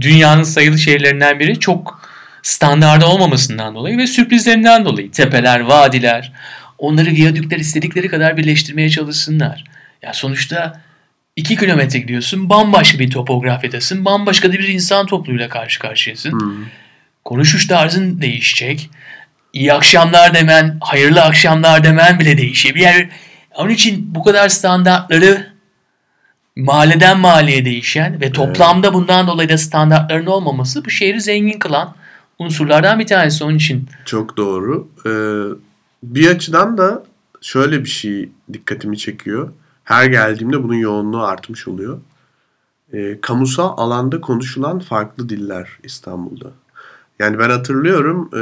[0.00, 2.08] dünyanın sayılı şehirlerinden biri çok
[2.42, 5.10] standardı olmamasından dolayı ve sürprizlerinden dolayı.
[5.10, 6.32] Tepeler, vadiler,
[6.78, 9.64] onları viyadükler istedikleri kadar birleştirmeye çalışsınlar.
[10.02, 10.80] Ya sonuçta
[11.36, 16.40] 2 kilometre gidiyorsun, bambaşka bir topografyadasın, bambaşka bir insan topluluğuyla karşı karşıyasın.
[16.40, 16.54] Hı.
[17.24, 18.90] Konuşuş tarzın değişecek.
[19.52, 22.84] İyi akşamlar demen, hayırlı akşamlar demen bile değişebilir.
[22.84, 23.08] Yani
[23.56, 25.46] onun için bu kadar standartları
[26.56, 31.94] mahalleden mahalleye değişen ve toplamda bundan dolayı da standartların olmaması bu şehri zengin kılan
[32.38, 33.44] unsurlardan bir tanesi.
[33.44, 34.88] Onun için Çok doğru.
[35.06, 35.10] Ee,
[36.02, 37.04] bir açıdan da
[37.40, 39.52] şöyle bir şey dikkatimi çekiyor.
[39.84, 42.00] Her geldiğimde bunun yoğunluğu artmış oluyor.
[42.92, 46.50] Ee, kamusal alanda konuşulan farklı diller İstanbul'da.
[47.18, 48.40] Yani ben hatırlıyorum e,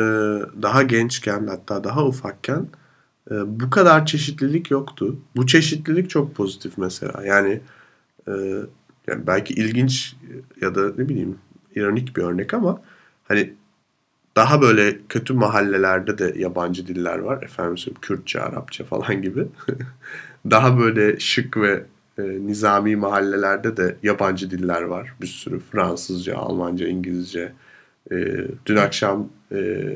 [0.62, 2.66] daha gençken hatta daha ufakken
[3.32, 5.16] e, bu kadar çeşitlilik yoktu.
[5.36, 7.24] Bu çeşitlilik çok pozitif mesela.
[7.24, 7.60] Yani,
[8.28, 8.32] e,
[9.06, 10.16] yani belki ilginç
[10.60, 11.38] ya da ne bileyim
[11.74, 12.82] ironik bir örnek ama
[13.28, 13.52] hani
[14.36, 17.42] daha böyle kötü mahallelerde de yabancı diller var.
[17.42, 19.46] Efendim Kürtçe, Arapça falan gibi.
[20.50, 21.84] daha böyle şık ve
[22.18, 25.14] e, nizami mahallelerde de yabancı diller var.
[25.20, 27.52] Bir sürü Fransızca, Almanca, İngilizce.
[28.12, 28.16] E,
[28.66, 29.88] dün akşam e,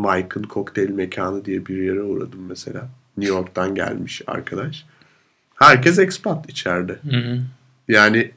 [0.00, 2.88] Mike'ın kokteyl mekanı diye bir yere uğradım mesela.
[3.16, 4.84] New York'tan gelmiş arkadaş.
[5.54, 6.92] Herkes expat içeride.
[6.92, 7.40] Hı hı.
[7.88, 8.30] Yani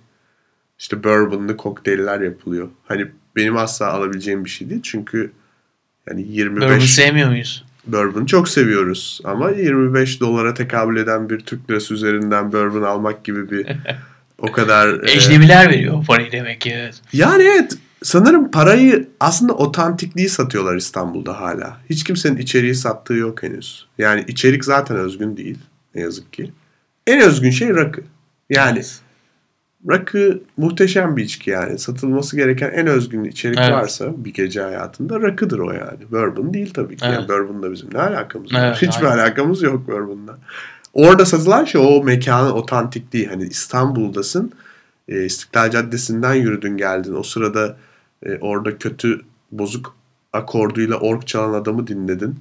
[0.79, 2.69] işte bourbonlu kokteyller yapılıyor.
[2.87, 4.81] Hani benim asla alabileceğim bir şey değil.
[4.83, 5.31] Çünkü
[6.09, 7.65] yani 25 Bourbon sevmiyor muyuz?
[7.87, 9.21] bourbon çok seviyoruz.
[9.23, 13.67] Ama 25 dolara tekabül eden bir Türk lirası üzerinden bourbon almak gibi bir
[14.37, 15.07] o kadar...
[15.07, 16.71] e, Ecnebiler veriyor o parayı demek ki.
[16.75, 17.01] Evet.
[17.13, 21.77] yani evet sanırım parayı aslında otantikliği satıyorlar İstanbul'da hala.
[21.89, 23.87] Hiç kimsenin içeriği sattığı yok henüz.
[23.97, 25.57] Yani içerik zaten özgün değil
[25.95, 26.51] ne yazık ki.
[27.07, 28.01] En özgün şey rakı.
[28.49, 28.81] Yani
[29.89, 31.79] rakı muhteşem bir içki yani.
[31.79, 33.71] Satılması gereken en özgün içerik Evet.
[33.71, 36.11] varsa bir gece hayatında rakıdır o yani.
[36.11, 37.05] Bourbon değil tabii ki.
[37.05, 37.29] Yani Evet.
[37.29, 38.65] bourbonla bizim ne alakamız var?
[38.65, 39.17] Evet, Hiçbir aynen.
[39.23, 40.37] alakamız yok bourbonla.
[40.93, 43.27] Orada satılan şey o mekanın otantikliği.
[43.27, 44.51] Hani İstanbul'dasın.
[45.07, 47.13] e, İstiklal Caddesi'nden yürüdün geldin.
[47.13, 47.77] O sırada
[48.25, 49.95] e, orada kötü bozuk
[50.33, 52.35] akorduyla ork çalan adamı dinledin.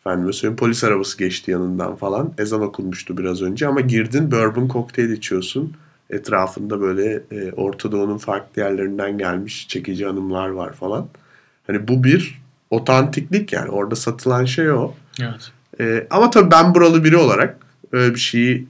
[0.00, 2.32] Efendime söyleyeyim polis arabası geçti yanından falan.
[2.38, 5.72] Ezan okunmuştu biraz önce ama girdin bourbon kokteyl içiyorsun.
[6.10, 11.06] Etrafında böyle e, Orta Doğu'nun farklı yerlerinden gelmiş çekici hanımlar var falan.
[11.66, 14.94] Hani bu bir otantiklik yani orada satılan şey o.
[15.20, 15.52] Evet.
[15.80, 17.56] E, ama tabii ben buralı biri olarak
[17.92, 18.66] öyle bir şeyi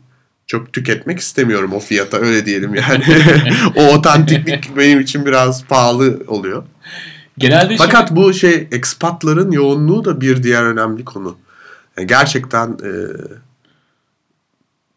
[0.48, 3.04] çok tüketmek istemiyorum o fiyata öyle diyelim yani.
[3.76, 6.64] o otantiklik benim için biraz pahalı oluyor.
[7.38, 11.38] Genelde Fakat bu şey ekspatların yoğunluğu da bir diğer önemli konu.
[11.96, 12.92] Yani gerçekten e,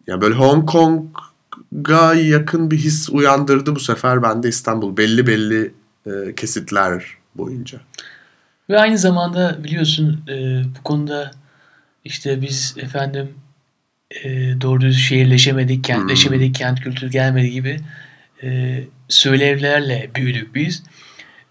[0.08, 5.74] yani böyle Hong Kong'a yakın bir his uyandırdı bu sefer bende İstanbul belli belli
[6.06, 7.80] e, kesitler boyunca.
[8.70, 11.32] Ve aynı zamanda biliyorsun e, bu konuda
[12.06, 13.30] işte biz efendim
[14.24, 14.30] e,
[14.62, 17.80] doğru düz şehirleşemedik, kentleşemedik, kent kültürü gelmedi gibi
[18.43, 20.84] e, söylevlerle büyüdük biz.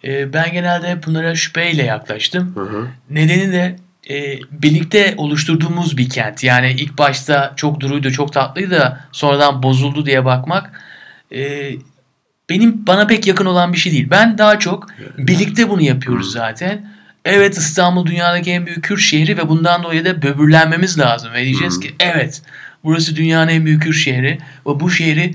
[0.04, 2.56] E, ben genelde bunlara şüpheyle yaklaştım.
[2.56, 2.88] Hı hı.
[3.10, 3.76] Nedeni de
[4.10, 6.44] e, birlikte oluşturduğumuz bir kent.
[6.44, 10.80] Yani ilk başta çok duruydu, çok tatlıydı da sonradan bozuldu diye bakmak
[11.34, 11.70] e,
[12.50, 14.08] benim bana pek yakın olan bir şey değil.
[14.10, 14.86] Ben daha çok
[15.18, 16.90] birlikte bunu yapıyoruz zaten.
[17.24, 21.32] Evet İstanbul dünyadaki en büyük Kürt şehri ve bundan dolayı da böbürlenmemiz lazım.
[21.32, 22.42] Ve diyeceğiz ki evet
[22.84, 25.34] burası dünyanın en büyük Kürt şehri ve bu şehri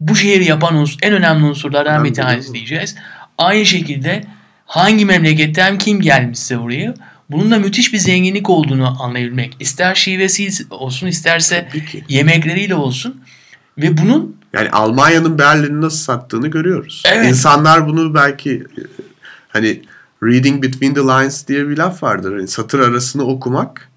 [0.00, 2.96] bu şehri yapan unsur, en önemli unsurlardan bir tanesi diyeceğiz.
[3.38, 4.24] Aynı şekilde
[4.66, 6.94] hangi memleketten kim gelmişse buraya
[7.30, 9.56] bunun da müthiş bir zenginlik olduğunu anlayabilmek.
[9.60, 11.68] İster şivesi olsun isterse
[12.08, 13.20] yemekleriyle olsun
[13.78, 17.02] ve bunun Yani Almanya'nın Berlin'i nasıl sattığını görüyoruz.
[17.06, 17.28] Evet.
[17.28, 18.80] İnsanlar bunu belki e,
[19.48, 19.82] hani
[20.22, 22.32] reading between the lines diye bir laf vardır.
[22.32, 23.88] Hani satır arasını okumak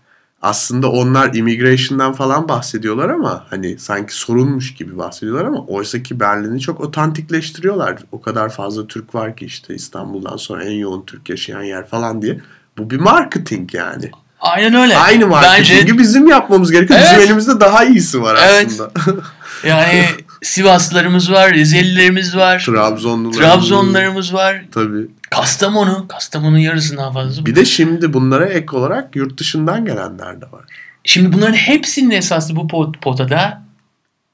[0.42, 6.60] aslında onlar immigration'dan falan bahsediyorlar ama hani sanki sorunmuş gibi bahsediyorlar ama oysa ki Berlin'i
[6.60, 7.98] çok otantikleştiriyorlar.
[8.12, 12.22] O kadar fazla Türk var ki işte İstanbul'dan sonra en yoğun Türk yaşayan yer falan
[12.22, 12.40] diye.
[12.78, 14.12] Bu bir marketing yani.
[14.40, 14.98] aynen öyle.
[14.98, 17.00] Aynı marketingi Bence bizim yapmamız gerekiyor.
[17.04, 17.12] Evet.
[17.12, 18.68] Bizim elimizde daha iyisi var Evet.
[18.68, 18.92] aslında.
[19.68, 20.06] yani
[20.42, 23.38] Sivaslılarımız var, Rizelilerimiz var, Trabzonlular.
[23.38, 25.08] Trabzonlarımız var, Tabii.
[25.32, 27.46] Kastamonu, Kastamonu'nun yarısından fazlası.
[27.46, 30.62] Bir de şimdi bunlara ek olarak yurt dışından gelenler de var.
[31.04, 33.62] Şimdi bunların hepsinin esaslı bu pot- potada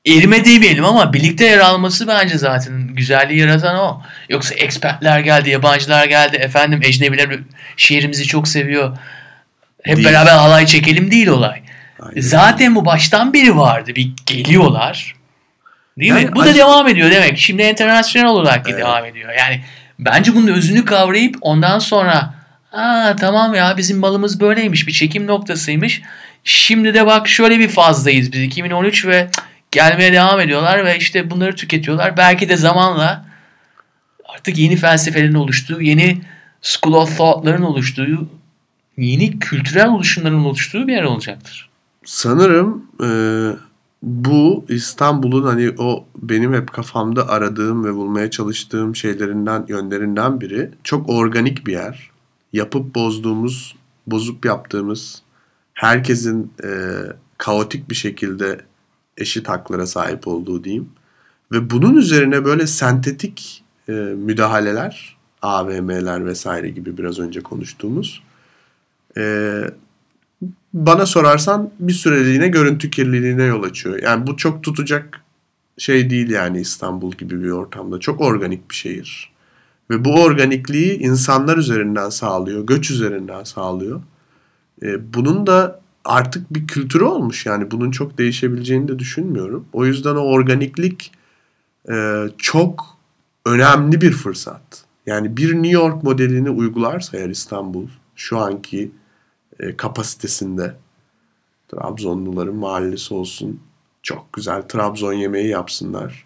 [0.06, 4.02] erime demeyelim ama birlikte yer alması bence zaten güzelliği yaratan o.
[4.30, 7.40] Yoksa expertler geldi, yabancılar geldi, efendim ecnebiler
[7.78, 8.98] şehrimizi çok seviyor.
[9.84, 10.08] Hep Değil.
[10.08, 11.62] beraber halay çekelim değil olay.
[12.00, 12.22] Aynen.
[12.22, 13.92] Zaten bu baştan beri vardı.
[13.96, 15.16] Bir geliyorlar.
[16.00, 16.22] Değil mi?
[16.22, 17.38] Yani Bu da devam ediyor demek.
[17.38, 18.80] Şimdi internasyonel olarak da Evet.
[18.80, 19.30] devam ediyor.
[19.40, 19.62] Yani
[20.00, 22.38] bence bunun özünü kavrayıp ondan sonra
[22.72, 24.88] Aa tamam ya bizim malımız böyleymiş.
[24.88, 26.02] Bir çekim noktasıymış.
[26.44, 29.30] Şimdi de bak şöyle bir fazdayız biz 2013 ve
[29.72, 32.18] gelmeye devam ediyorlar ve işte bunları tüketiyorlar.
[32.18, 33.26] Belki de zamanla
[34.36, 36.22] artık yeni felsefelerin oluştuğu, yeni
[36.62, 38.30] school of thought'ların oluştuğu,
[38.98, 41.70] yeni kültürel oluşumların oluştuğu bir yer olacaktır.
[42.06, 43.08] Sanırım e,
[44.02, 50.72] bu İstanbul'un hani o benim hep kafamda aradığım ve bulmaya çalıştığım şeylerinden, yönlerinden biri.
[50.84, 52.12] Çok organik bir yer.
[52.54, 53.76] Yapıp bozduğumuz,
[54.08, 55.22] bozup yaptığımız,
[55.74, 56.70] herkesin e,
[57.38, 58.62] kaotik bir şekilde
[59.18, 60.90] eşit haklara sahip olduğu diyeyim.
[61.52, 68.24] Ve bunun üzerine böyle sentetik e, müdahaleler, AVM'ler vesaire gibi biraz önce konuştuğumuz
[69.18, 69.64] e,
[70.86, 74.04] bana sorarsan bir süreliğine görüntü kirliliğine yol açıyor.
[74.04, 75.22] Yani bu çok tutacak
[75.78, 78.00] şey değil yani İstanbul gibi bir ortamda.
[78.00, 79.32] Çok organik bir şehir.
[79.90, 84.02] Ve bu organikliği insanlar üzerinden sağlıyor, göç üzerinden sağlıyor.
[84.84, 89.66] E, bunun da artık bir kültürü olmuş yani bunun çok değişebileceğini de düşünmüyorum.
[89.74, 91.12] O yüzden o organiklik
[91.90, 92.86] e, çok
[93.46, 94.84] önemli bir fırsat.
[95.06, 98.92] Yani bir New York modelini uygularsa eğer İstanbul şu anki
[99.60, 100.76] e, kapasitesinde
[101.68, 103.60] Trabzonluların mahallesi olsun
[104.04, 106.26] çok güzel Trabzon yemeği yapsınlar.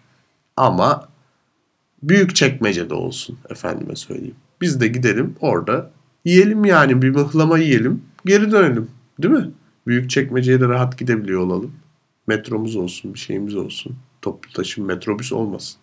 [0.56, 1.08] Ama
[2.02, 4.36] büyük çekmecede olsun efendime söyleyeyim.
[4.60, 5.90] Biz de gidelim orada
[6.24, 8.90] yiyelim yani bir mıhlama yiyelim geri dönelim
[9.22, 9.50] değil mi?
[9.86, 11.72] Büyük çekmeceye de rahat gidebiliyor olalım.
[12.26, 13.96] Metromuz olsun bir şeyimiz olsun.
[14.22, 15.76] Toplu taşım metrobüs olmasın.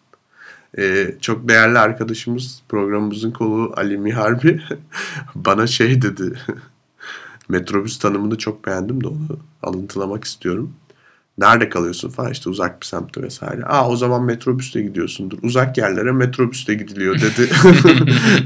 [0.77, 4.61] Ee, çok değerli arkadaşımız programımızın kolu Ali Miharbi
[5.35, 6.39] bana şey dedi.
[7.49, 10.73] metrobüs tanımını çok beğendim de onu alıntılamak istiyorum.
[11.39, 13.65] Nerede kalıyorsun falan işte uzak bir semtte vesaire.
[13.65, 15.37] Aa o zaman metrobüsle gidiyorsundur.
[15.43, 17.49] Uzak yerlere metrobüsle gidiliyor dedi.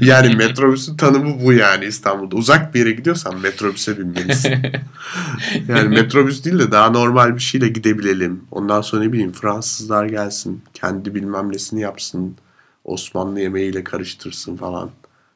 [0.00, 2.36] yani metrobüsün tanımı bu yani İstanbul'da.
[2.36, 4.54] Uzak bir yere gidiyorsan metrobüse binmelisin.
[5.68, 8.44] yani metrobüs değil de daha normal bir şeyle gidebilelim.
[8.50, 10.62] Ondan sonra ne bileyim Fransızlar gelsin.
[10.74, 12.36] Kendi bilmem nesini yapsın.
[12.84, 14.90] Osmanlı yemeğiyle karıştırsın falan.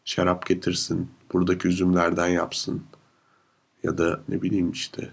[0.04, 1.10] Şarap getirsin.
[1.32, 2.82] Buradaki üzümlerden yapsın.
[3.88, 5.08] Ya da ne bileyim işte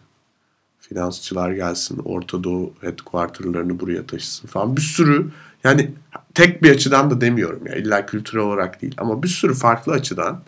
[0.80, 4.78] finansçılar gelsin, Orta Doğu headquarterlarını buraya taşısın falan.
[4.78, 5.28] Bir sürü
[5.64, 5.92] yani
[6.34, 10.42] tek bir açıdan da demiyorum ya illa kültürel olarak değil ama bir sürü farklı açıdan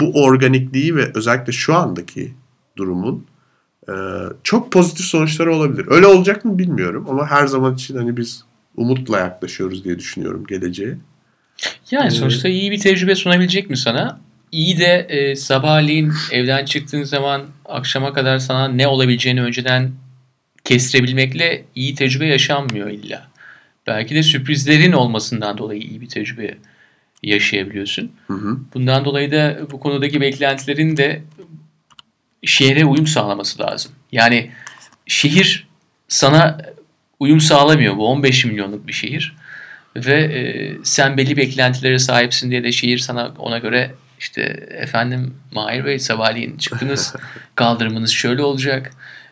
[0.00, 2.34] bu organikliği ve özellikle şu andaki
[2.76, 3.26] durumun
[3.88, 3.92] e,
[4.42, 5.86] çok pozitif sonuçları olabilir.
[5.88, 8.44] Öyle olacak mı bilmiyorum ama her zaman için hani biz
[8.76, 10.98] umutla yaklaşıyoruz diye düşünüyorum geleceğe.
[11.90, 14.20] Yani sonuçta iyi bir tecrübe sunabilecek mi sana?
[14.54, 19.92] İyi de e, sabahleyin evden çıktığın zaman akşama kadar sana ne olabileceğini önceden
[20.64, 23.28] kestirebilmekle iyi tecrübe yaşanmıyor illa.
[23.86, 26.54] Belki de sürprizlerin olmasından dolayı iyi bir tecrübe
[27.22, 28.12] yaşayabiliyorsun.
[28.26, 28.58] Hı hı.
[28.74, 31.22] Bundan dolayı da bu konudaki beklentilerin de
[32.44, 33.92] şehre uyum sağlaması lazım.
[34.12, 34.50] Yani
[35.06, 35.66] şehir
[36.08, 36.58] sana
[37.20, 37.96] uyum sağlamıyor.
[37.96, 39.36] Bu 15 milyonluk bir şehir.
[39.96, 45.84] Ve e, sen belli beklentilere sahipsin diye de şehir sana ona göre işte efendim Mahir
[45.84, 47.14] Bey sabahleyin çıktınız
[47.54, 48.90] kaldırımınız şöyle olacak.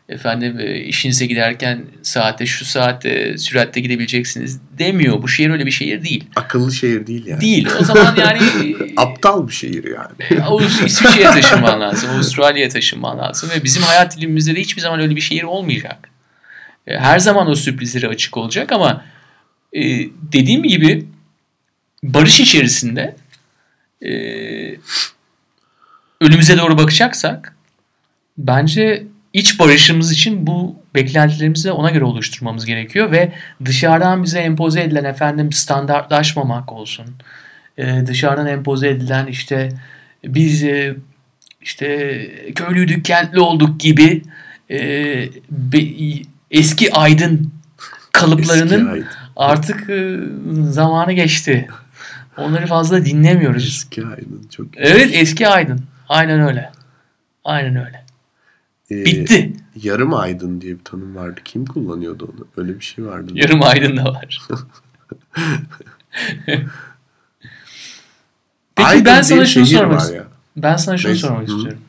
[0.09, 5.23] Efendim e, işinize giderken saatte şu saatte süratle gidebileceksiniz demiyor.
[5.23, 6.25] Bu şehir öyle bir şehir değil.
[6.37, 7.41] Akıllı şehir değil yani.
[7.41, 7.69] Değil.
[7.81, 8.41] O zaman yani
[8.97, 10.45] aptal bir şehir yani.
[10.87, 12.11] İsviçre'ye taşınman lazım.
[12.11, 16.09] Avustralya'ya taşınman lazım ve bizim hayat dilimimizde de hiçbir zaman öyle bir şehir olmayacak.
[16.87, 19.05] E, her zaman o sürprizlere açık olacak ama
[19.73, 19.83] e,
[20.33, 21.07] dediğim gibi
[22.03, 23.17] barış içerisinde
[24.05, 24.13] e,
[26.21, 27.57] önümüze doğru bakacaksak
[28.39, 33.33] bence iç barışımız için bu beklentilerimizi ona göre oluşturmamız gerekiyor ve
[33.65, 37.07] dışarıdan bize empoze edilen efendim standartlaşmamak olsun.
[37.79, 39.69] Ee, dışarıdan empoze edilen işte
[40.25, 40.97] biz e,
[41.61, 44.23] işte köylüydük kentli olduk gibi
[44.71, 44.79] e,
[45.51, 45.79] be,
[46.51, 47.53] eski aydın
[48.13, 49.07] kalıplarının eski aydın.
[49.37, 50.17] artık e,
[50.71, 51.69] zamanı geçti.
[52.37, 53.65] Onları fazla dinlemiyoruz.
[53.67, 54.67] Eski Aydın çok.
[54.77, 55.81] Evet eski Aydın.
[56.09, 56.73] Aynen öyle.
[57.45, 58.05] Aynen öyle.
[58.91, 59.53] Ee, Bitti.
[59.83, 61.41] Yarım Aydın diye bir tanım vardı.
[61.45, 62.47] Kim kullanıyordu onu?
[62.57, 63.33] Öyle bir şey vardı.
[63.35, 64.39] Yarım Aydın da var.
[68.77, 70.31] Peki Aydın ben sana şunu sormak istiyorum.
[70.57, 71.27] Ben sana şunu Neyse.
[71.27, 71.57] sormak Hı.
[71.57, 71.83] istiyorum.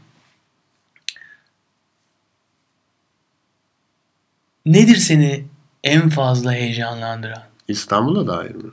[4.66, 5.46] Nedir seni
[5.84, 7.44] en fazla heyecanlandıran?
[7.68, 8.70] İstanbul'a dair mi?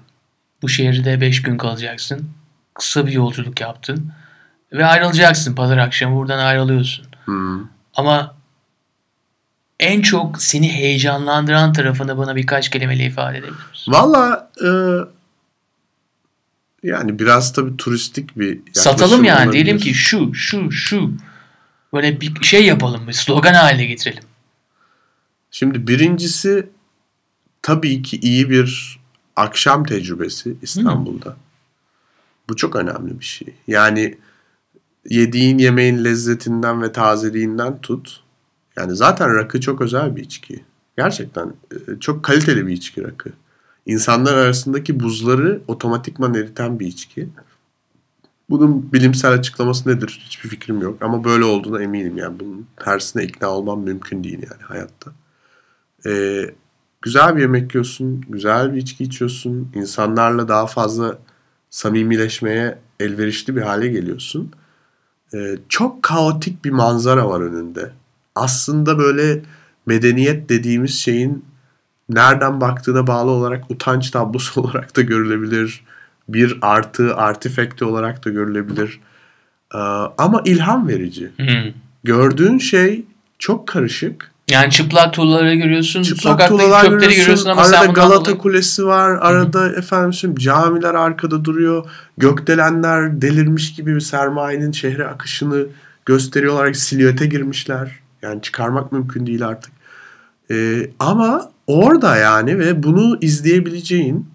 [0.63, 2.31] Bu şehirde 5 gün kalacaksın.
[2.75, 4.13] Kısa bir yolculuk yaptın.
[4.73, 5.55] Ve ayrılacaksın.
[5.55, 7.07] Pazar akşamı buradan ayrılıyorsun.
[7.25, 7.61] Hmm.
[7.95, 8.35] Ama
[9.81, 13.93] en çok seni heyecanlandıran tarafını bana birkaç kelimeyle ifade edebilir misin?
[13.93, 14.71] Valla e,
[16.83, 19.45] yani biraz tabii turistik bir Satalım yani.
[19.45, 19.53] Olabilir.
[19.53, 21.13] Diyelim ki şu, şu, şu.
[21.95, 23.09] Böyle bir şey yapalım.
[23.09, 24.25] Bir slogan haline getirelim.
[25.51, 26.69] Şimdi birincisi
[27.63, 29.00] tabii ki iyi bir
[29.41, 31.31] akşam tecrübesi İstanbul'da.
[31.31, 31.37] Hı.
[32.49, 33.55] Bu çok önemli bir şey.
[33.67, 34.19] Yani
[35.11, 38.21] yediğin yemeğin lezzetinden ve tazeliğinden tut.
[38.77, 40.65] Yani zaten rakı çok özel bir içki.
[40.97, 43.31] Gerçekten e, çok kaliteli bir içki rakı.
[43.87, 47.29] İnsanlar arasındaki buzları otomatikman eriten bir içki.
[48.51, 50.21] Bunun bilimsel açıklaması nedir?
[50.25, 51.03] Hiçbir fikrim yok.
[51.03, 52.19] Ama böyle olduğuna eminim.
[52.19, 55.13] Yani bunun tersine ikna olmam mümkün değil yani hayatta.
[56.07, 56.51] Ee,
[57.03, 61.19] güzel bir yemek yiyorsun, güzel bir içki içiyorsun, insanlarla daha fazla
[61.71, 64.53] samimileşmeye elverişli bir hale geliyorsun.
[65.35, 67.93] Ee, çok kaotik bir manzara var önünde.
[68.35, 69.43] Aslında böyle
[69.87, 71.45] medeniyet dediğimiz şeyin
[72.09, 75.85] nereden baktığına bağlı olarak utanç tablosu olarak da görülebilir.
[76.29, 79.01] Bir artı, artifekti olarak da görülebilir.
[79.75, 79.79] Ee,
[80.19, 81.31] ama ilham verici.
[81.37, 81.73] Hmm.
[82.05, 83.05] Gördüğün şey
[83.39, 84.30] çok karışık.
[84.51, 88.87] Yani çıplak tuğlaları görüyorsun, Çıplak sokaktaki çöpleri görüyorsun, görüyorsun ama arada sen Galata dolayı- Kulesi
[88.87, 91.85] var, arada efendim söyleyeyim camiler arkada duruyor.
[92.19, 95.67] Gökdelenler delirmiş gibi bir sermayenin şehre akışını
[96.07, 96.73] gösteriyorlar.
[96.73, 97.91] Silüete girmişler.
[98.23, 99.73] Yani çıkarmak mümkün değil artık.
[100.51, 104.27] Ee, ama orada yani ve bunu izleyebileceğin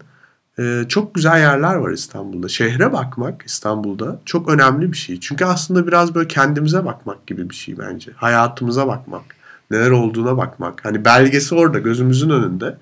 [0.58, 2.48] e, çok güzel yerler var İstanbul'da.
[2.48, 5.20] Şehre bakmak İstanbul'da çok önemli bir şey.
[5.20, 8.10] Çünkü aslında biraz böyle kendimize bakmak gibi bir şey bence.
[8.16, 9.22] Hayatımıza bakmak.
[9.70, 10.84] Neler olduğuna bakmak.
[10.84, 12.76] Hani belgesi orada gözümüzün önünde.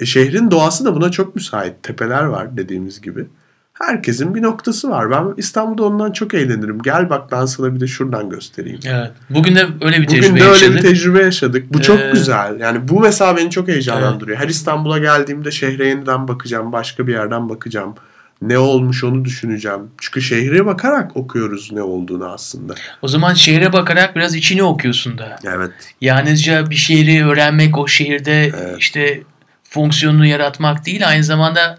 [0.00, 1.82] E, şehrin doğası da buna çok müsait.
[1.82, 3.26] Tepeler var dediğimiz gibi.
[3.72, 5.10] Herkesin bir noktası var.
[5.10, 6.78] Ben İstanbul'da ondan çok eğlenirim.
[6.82, 8.80] Gel bak ben sana bir de şuradan göstereyim.
[8.86, 9.10] Evet.
[9.30, 10.76] Bugün de öyle bir Bugün tecrübe de öyle yaşadık.
[10.76, 11.74] bir tecrübe yaşadık.
[11.74, 12.60] Bu çok Ee, güzel.
[12.60, 14.38] Yani bu mesela beni çok heyecanlandırıyor.
[14.38, 16.72] Her İstanbul'a geldiğimde şehre yeniden bakacağım.
[16.72, 17.94] Başka bir yerden bakacağım.
[18.42, 19.90] Ne olmuş onu düşüneceğim.
[20.00, 22.74] Çünkü şehre bakarak okuyoruz ne olduğunu aslında.
[23.02, 25.38] O zaman şehre bakarak biraz içini okuyorsun da.
[25.44, 25.70] Evet.
[26.00, 28.76] Yalnızca bir şehri öğrenmek, o şehirde Evet.
[28.78, 29.22] işte
[29.62, 31.78] fonksiyonunu yaratmak değil, aynı zamanda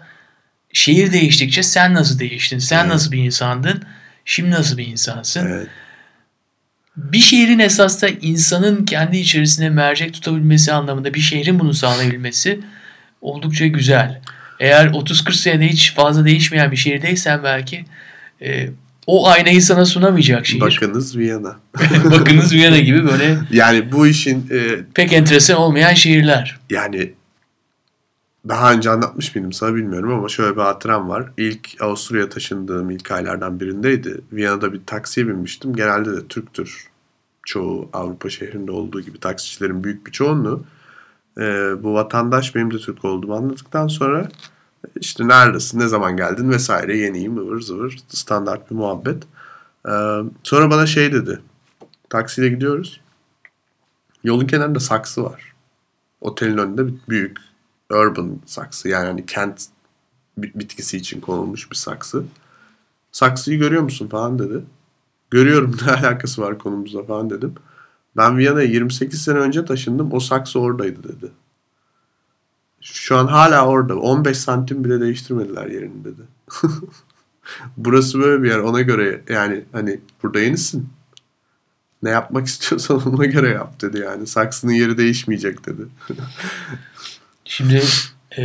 [0.72, 2.92] şehir değiştikçe sen nasıl değiştin, sen Evet.
[2.92, 3.82] nasıl bir insandın,
[4.24, 5.46] şimdi nasıl bir insansın.
[5.46, 5.68] Evet.
[6.96, 12.60] Bir şehrin esas da insanın kendi içerisine mercek tutabilmesi anlamında bir şehrin bunu sağlayabilmesi
[13.20, 14.20] oldukça güzel.
[14.62, 17.84] Eğer 30-40 senede hiç fazla değişmeyen bir şehirdeysen belki
[18.42, 18.68] e,
[19.06, 20.60] o aynayı sana sunamayacak şehir.
[20.60, 21.56] Bakınız Viyana.
[22.04, 26.58] Bakınız Viyana gibi böyle Yani bu işin e, pek enteresan olmayan şehirler.
[26.70, 27.12] yani
[28.48, 31.30] daha önce anlatmış mıydım sana bilmiyorum ama şöyle bir hatıram var.
[31.36, 34.20] İlk Avusturya'ya taşındığım ilk aylardan birindeydi.
[34.32, 35.76] Viyana'da bir taksiye binmiştim.
[35.76, 36.86] Genelde de Türktür.
[37.46, 40.64] Çoğu Avrupa şehrinde olduğu gibi taksicilerin büyük bir çoğunluğu.
[41.38, 41.42] Ee,
[41.82, 44.28] bu vatandaş benim de Türk olduğumu anladıktan sonra
[45.00, 49.22] işte neredesin, ne zaman geldin vesaire yeniyim ıvır zıvır standart bir muhabbet.
[49.88, 49.90] Ee,
[50.42, 51.40] sonra bana şey dedi.
[52.10, 53.00] Taksiyle gidiyoruz.
[54.24, 55.52] Yolun kenarında saksı var.
[56.20, 57.38] Otelin önünde bir büyük
[57.90, 59.66] urban saksı yani hani kent
[60.38, 62.24] bit- bitkisi için konulmuş bir saksı.
[63.12, 64.64] Saksıyı görüyor musun falan dedi.
[65.30, 67.54] Görüyorum ne alakası var konumuzla falan dedim.
[68.16, 70.12] Ben Viyana'ya 28 sene önce taşındım.
[70.12, 71.32] O saksı oradaydı dedi.
[72.82, 73.96] Şu an hala orada.
[73.96, 76.22] 15 santim bile değiştirmediler yerini dedi.
[77.76, 78.58] Burası böyle bir yer.
[78.58, 80.88] Ona göre yani hani burada yenisin.
[82.02, 84.26] Ne yapmak istiyorsan ona göre yap dedi yani.
[84.26, 85.82] Saksının yeri değişmeyecek dedi.
[87.44, 87.82] Şimdi
[88.38, 88.42] e,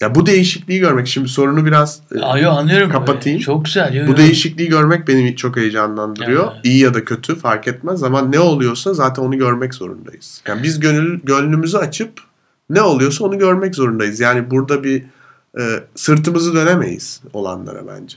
[0.00, 2.90] Ya bu değişikliği görmek şimdi sorunu biraz e, ayo anlıyorum.
[2.90, 3.38] Kapatayım.
[3.38, 3.94] Çok güzel.
[3.94, 4.16] Yo, bu yo.
[4.16, 6.52] değişikliği görmek beni çok heyecanlandırıyor.
[6.52, 6.64] Evet.
[6.64, 10.42] İyi ya da kötü fark etmez ama ne oluyorsa zaten onu görmek zorundayız.
[10.46, 12.27] Yani biz gönül gönlümüzü açıp
[12.70, 14.20] ne oluyorsa onu görmek zorundayız.
[14.20, 15.04] Yani burada bir
[15.58, 15.62] e,
[15.94, 18.16] sırtımızı dönemeyiz olanlara bence.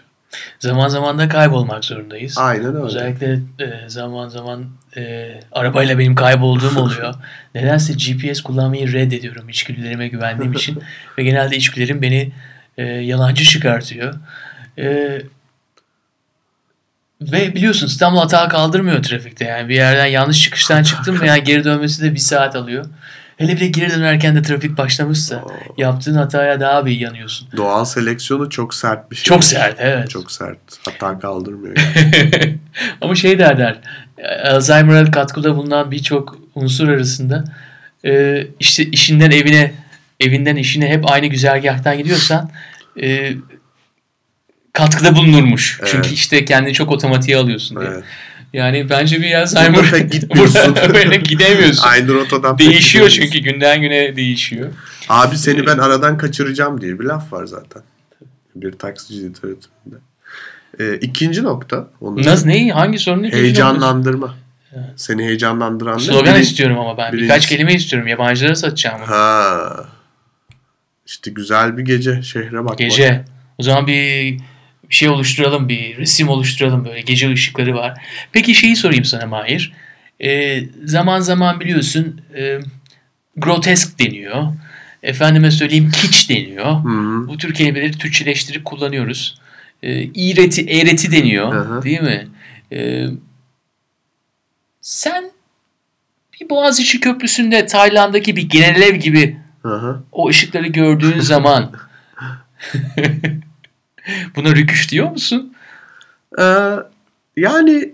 [0.60, 2.38] Zaman zaman da kaybolmak zorundayız.
[2.38, 2.78] Aynen öyle.
[2.78, 4.66] Özellikle e, zaman zaman
[4.98, 7.14] e, arabayla benim kaybolduğum oluyor.
[7.56, 10.84] Nedense GPS kullanmayı reddediyorum içgüdülerime güvendiğim için.
[11.18, 12.32] Ve genelde içgüdülerim beni
[12.78, 14.14] e, yalancı çıkartıyor.
[14.78, 15.22] E,
[17.22, 19.46] ve biliyorsun İstanbul hata kaldırmıyor trafikte.
[19.46, 22.86] Yani bir yerden yanlış çıkıştan çıktım veya geri dönmesi de bir saat alıyor.
[23.42, 25.52] Hele bir de geri dönerken de trafik başlamışsa Oo.
[25.78, 27.48] yaptığın hataya daha bir yanıyorsun.
[27.58, 29.24] Doğal seleksiyonu çok sert bir şey.
[29.24, 30.10] Çok sert evet.
[30.10, 30.58] Çok sert.
[30.86, 31.78] Hata kaldırmıyor.
[31.78, 32.58] yani.
[33.02, 33.80] Ama şey derler,
[34.46, 37.44] Alzheimer'a katkıda bulunan birçok unsur arasında
[38.06, 39.72] e, işte işinden evine,
[40.20, 42.50] evinden işine hep aynı güzergahtan gidiyorsan
[43.02, 43.34] e,
[44.74, 45.78] katkıda bulunurmuş.
[45.82, 45.92] Evet.
[45.92, 47.90] Çünkü işte kendini çok otomatiğe alıyorsun diye.
[47.90, 48.04] evet.
[48.54, 50.76] Yani bence bir Alzheimer gitmiyorsun.
[50.94, 51.84] Böyle gidemiyorsun.
[51.88, 54.70] Aynı rotadan Değişiyor çünkü günden güne değişiyor.
[55.10, 57.82] Abi seni ben aradan kaçıracağım diye bir laf var zaten.
[58.56, 59.96] Bir taksici literatüründe.
[60.80, 61.88] Ee, ikinci nokta.
[62.02, 62.72] Onu Nasıl neyi?
[62.72, 63.28] Hangi sorunu?
[63.28, 64.36] Heyecanlandırma.
[64.96, 65.98] Seni heyecanlandıran?
[65.98, 67.14] Slogan Biri- istiyorum ama ben.
[67.14, 68.08] birincisi- Birkaç kelime istiyorum.
[68.08, 69.02] Yabancılara satacağım.
[69.02, 69.86] Ha.
[71.06, 72.78] İşte güzel bir gece şehre bakmak.
[72.78, 73.26] Gece.
[73.58, 74.38] O zaman bir
[74.92, 77.02] bir şey oluşturalım, bir resim oluşturalım böyle.
[77.02, 78.06] Gece ışıkları var.
[78.32, 79.74] Peki şeyi sorayım sana Mahir.
[80.24, 82.60] Ee, zaman zaman biliyorsun e,
[83.38, 84.48] grotesk deniyor.
[85.04, 86.66] Efendime söyleyeyim kiç deniyor.
[86.66, 87.28] Hı hı.
[87.28, 89.42] Bu tür kelimeleri Türkçeleştirip kullanıyoruz.
[89.84, 91.54] Ee, iğreti, eğreti deniyor.
[91.54, 91.84] Hı hı.
[91.84, 92.28] Değil mi?
[92.72, 93.06] Ee,
[94.82, 95.32] sen
[96.42, 100.04] bir Boğaziçi Köprüsü'nde Tayland'daki bir genel ev gibi Hı hı.
[100.12, 101.72] o ışıkları gördüğün zaman
[104.36, 105.54] buna rüküş diyor musun?
[106.40, 106.44] Ee,
[107.38, 107.94] yani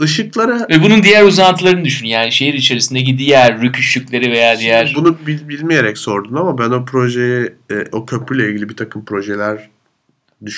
[0.00, 2.06] ışıklara Ve bunun diğer uzantılarını düşün.
[2.06, 4.92] Yani şehir içerisindeki diğer rüküşlükleri veya diğer...
[4.96, 9.68] bunu bil- bilmeyerek sordun ama ben o projeye, e, o köprüyle ilgili bir takım projeler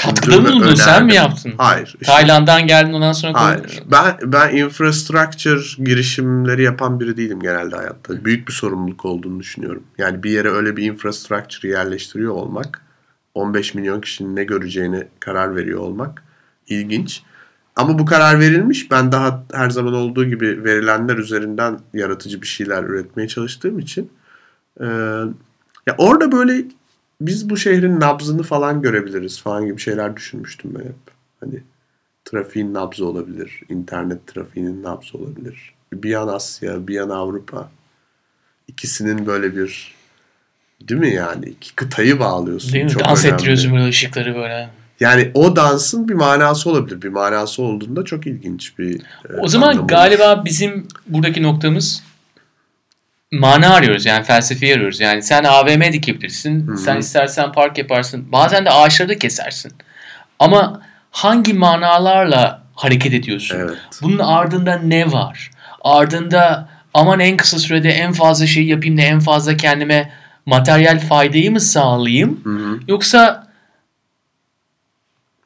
[0.03, 0.75] Katkıda mı bulundun?
[0.75, 1.55] Sen mi yaptın?
[1.59, 1.87] Hayır.
[1.87, 3.41] Işte, Tayland'dan geldin ondan sonra...
[3.41, 3.83] Hayır.
[3.93, 8.25] Ben, ben infrastructure girişimleri yapan biri değilim genelde hayatta.
[8.25, 9.83] Büyük bir sorumluluk olduğunu düşünüyorum.
[9.99, 12.83] Yani bir yere öyle bir infrastructure yerleştiriyor olmak,
[13.41, 16.23] 15 milyon kişinin ne göreceğini karar veriyor olmak
[16.69, 17.23] ilginç.
[17.77, 18.91] Ama bu karar verilmiş.
[18.91, 24.11] Ben daha her zaman olduğu gibi verilenler üzerinden yaratıcı bir şeyler üretmeye çalıştığım için
[24.81, 24.87] e,
[25.87, 26.65] ya orada böyle
[27.21, 31.15] biz bu şehrin nabzını falan görebiliriz falan gibi şeyler düşünmüştüm ben hep.
[31.41, 31.63] Hani
[32.25, 35.75] trafiğin nabzı olabilir, internet trafiğinin nabzı olabilir.
[35.93, 37.71] Bir yan Asya, bir yan Avrupa.
[38.69, 39.95] İkisinin böyle bir
[40.89, 41.47] değil mi yani?
[41.49, 42.73] iki kıtayı bağlıyorsun.
[42.73, 42.91] Değil mi?
[42.91, 43.35] Çok Dans önemli.
[43.35, 44.69] ettiriyorsun böyle ışıkları böyle.
[45.01, 47.03] Yani o dansın bir manası olabilir.
[47.03, 50.45] Bir manası olduğunda çok ilginç bir e, O zaman galiba olur.
[50.45, 52.03] bizim buradaki noktamız
[53.33, 55.01] mana arıyoruz yani felsefi arıyoruz.
[55.01, 56.67] Yani sen AVM dikebilirsin.
[56.67, 56.77] Hı-hı.
[56.79, 58.33] Sen istersen park yaparsın.
[58.33, 59.73] Bazen de ağaçları da kesersin.
[60.39, 63.57] Ama hangi manalarla hareket ediyorsun?
[63.61, 63.79] Evet.
[64.03, 65.51] Bunun ardında ne var?
[65.81, 70.13] Ardında aman en kısa sürede en fazla şey yapayım da en fazla kendime
[70.47, 72.41] materyal faydayı mı sağlayayım?
[72.45, 72.81] Hı-hı.
[72.89, 73.51] Yoksa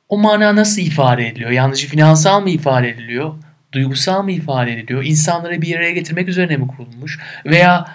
[0.09, 1.51] o mana nasıl ifade ediliyor?
[1.51, 3.35] Yalnızca finansal mı ifade ediliyor?
[3.73, 5.05] Duygusal mı ifade ediliyor?
[5.05, 7.19] İnsanları bir araya getirmek üzerine mi kurulmuş?
[7.47, 7.95] Veya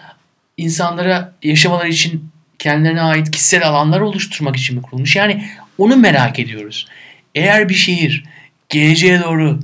[0.58, 2.30] insanlara yaşamaları için
[2.60, 5.16] kendilerine ait kişisel alanlar oluşturmak için mi kurulmuş?
[5.16, 5.45] Yani
[5.78, 6.88] onu merak ediyoruz.
[7.36, 8.24] Eğer bir şehir
[8.70, 9.60] geleceğe doğru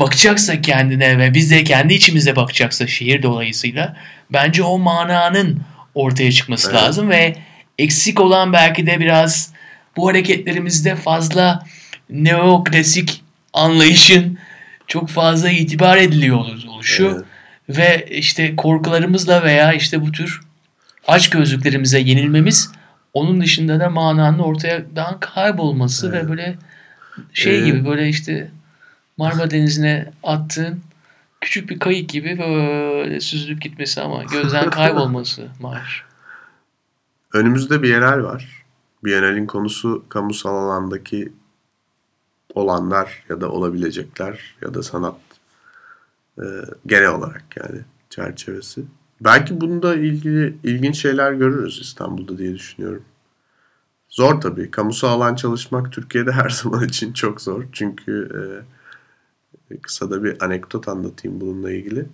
[0.00, 3.96] bakacaksa kendine ve biz de kendi içimize bakacaksa şehir dolayısıyla
[4.32, 5.62] bence o mananın
[5.98, 6.82] ortaya çıkması evet.
[6.82, 7.36] lazım ve
[7.78, 9.52] eksik olan belki de biraz
[9.96, 11.66] bu hareketlerimizde fazla
[12.10, 13.22] neoklasik
[13.52, 14.38] anlayışın
[14.86, 16.38] çok fazla itibar ediliyor
[16.68, 17.24] oluşu
[17.68, 17.78] evet.
[17.78, 20.40] ve işte korkularımızla veya işte bu tür
[21.06, 22.72] aç gözlüklerimize yenilmemiz
[23.14, 26.24] onun dışında da mananın ortadan kaybolması evet.
[26.24, 26.56] ve böyle
[27.32, 28.50] şey ee, gibi böyle işte
[29.16, 30.82] Marmara Denizi'ne attığın
[31.48, 36.04] küçük bir kayık gibi böyle süzülüp gitmesi ama gözden kaybolması Mahir.
[37.32, 38.64] Önümüzde bir yerel var.
[39.04, 41.32] Bienal'in konusu kamusal alandaki
[42.54, 45.14] olanlar ya da olabilecekler ya da sanat
[46.38, 46.44] e,
[46.86, 47.80] genel olarak yani
[48.10, 48.84] çerçevesi.
[49.20, 53.04] Belki bunda ilgili ilginç şeyler görürüz İstanbul'da diye düşünüyorum.
[54.08, 54.70] Zor tabii.
[54.70, 57.64] Kamusal alan çalışmak Türkiye'de her zaman için çok zor.
[57.72, 58.40] Çünkü e,
[59.76, 62.06] kısa da bir anekdot anlatayım bununla ilgili.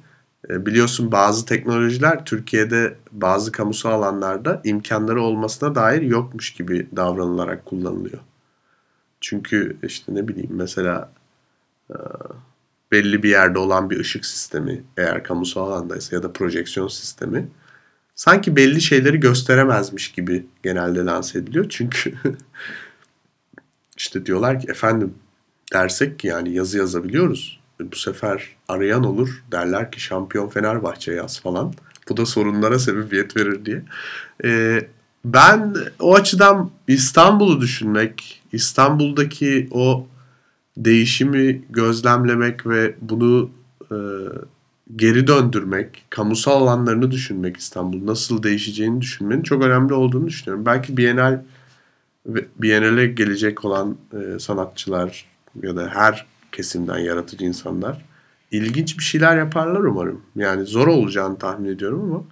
[0.50, 8.20] E, biliyorsun bazı teknolojiler Türkiye'de bazı kamusal alanlarda imkanları olmasına dair yokmuş gibi davranılarak kullanılıyor.
[9.20, 11.12] Çünkü işte ne bileyim mesela
[11.90, 11.96] e,
[12.92, 17.48] belli bir yerde olan bir ışık sistemi eğer kamusal alandaysa ya da projeksiyon sistemi
[18.14, 21.66] sanki belli şeyleri gösteremezmiş gibi genelde lanse ediliyor.
[21.68, 22.14] Çünkü
[23.96, 25.14] işte diyorlar ki efendim
[25.72, 29.44] dersek ki yani yazı yazabiliyoruz bu sefer arayan olur.
[29.52, 31.74] Derler ki şampiyon Fenerbahçe yaz falan.
[32.08, 33.82] Bu da sorunlara sebebiyet verir diye.
[34.44, 34.88] Ee,
[35.24, 40.06] ben o açıdan İstanbul'u düşünmek, İstanbul'daki o
[40.76, 43.50] değişimi gözlemlemek ve bunu
[43.90, 43.96] e,
[44.96, 50.66] geri döndürmek, kamusal alanlarını düşünmek İstanbul nasıl değişeceğini düşünmenin çok önemli olduğunu düşünüyorum.
[50.66, 51.42] Belki Bienal
[52.56, 58.04] Bienal'e gelecek olan e, sanatçılar ya da her kesimden yaratıcı insanlar
[58.50, 60.22] ilginç bir şeyler yaparlar umarım.
[60.36, 62.24] Yani zor olacağını tahmin ediyorum ama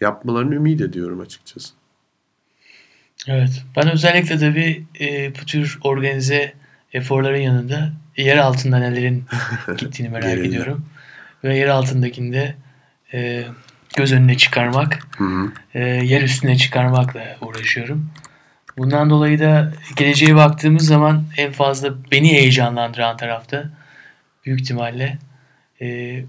[0.00, 1.74] yapmalarını ümit ediyorum açıkçası.
[3.28, 3.64] Evet.
[3.76, 6.52] Ben özellikle tabii e, bu tür organize
[6.92, 9.24] eforların yanında yer altında nelerin
[9.78, 10.84] gittiğini merak ediyorum.
[11.44, 12.54] Ve yer altındakinde
[13.12, 13.44] e,
[13.96, 15.52] göz önüne çıkarmak, hı hı.
[15.74, 18.10] E, yer üstüne çıkarmakla uğraşıyorum.
[18.78, 23.70] Bundan dolayı da geleceğe baktığımız zaman en fazla beni heyecanlandıran tarafta
[24.46, 25.18] büyük ihtimalle
[25.80, 26.20] e,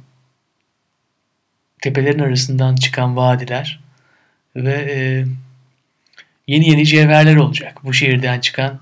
[1.81, 3.79] tepelerin arasından çıkan vadiler
[4.55, 5.25] ve e,
[6.47, 7.77] yeni yeni cevherler olacak.
[7.83, 8.79] Bu şehirden çıkan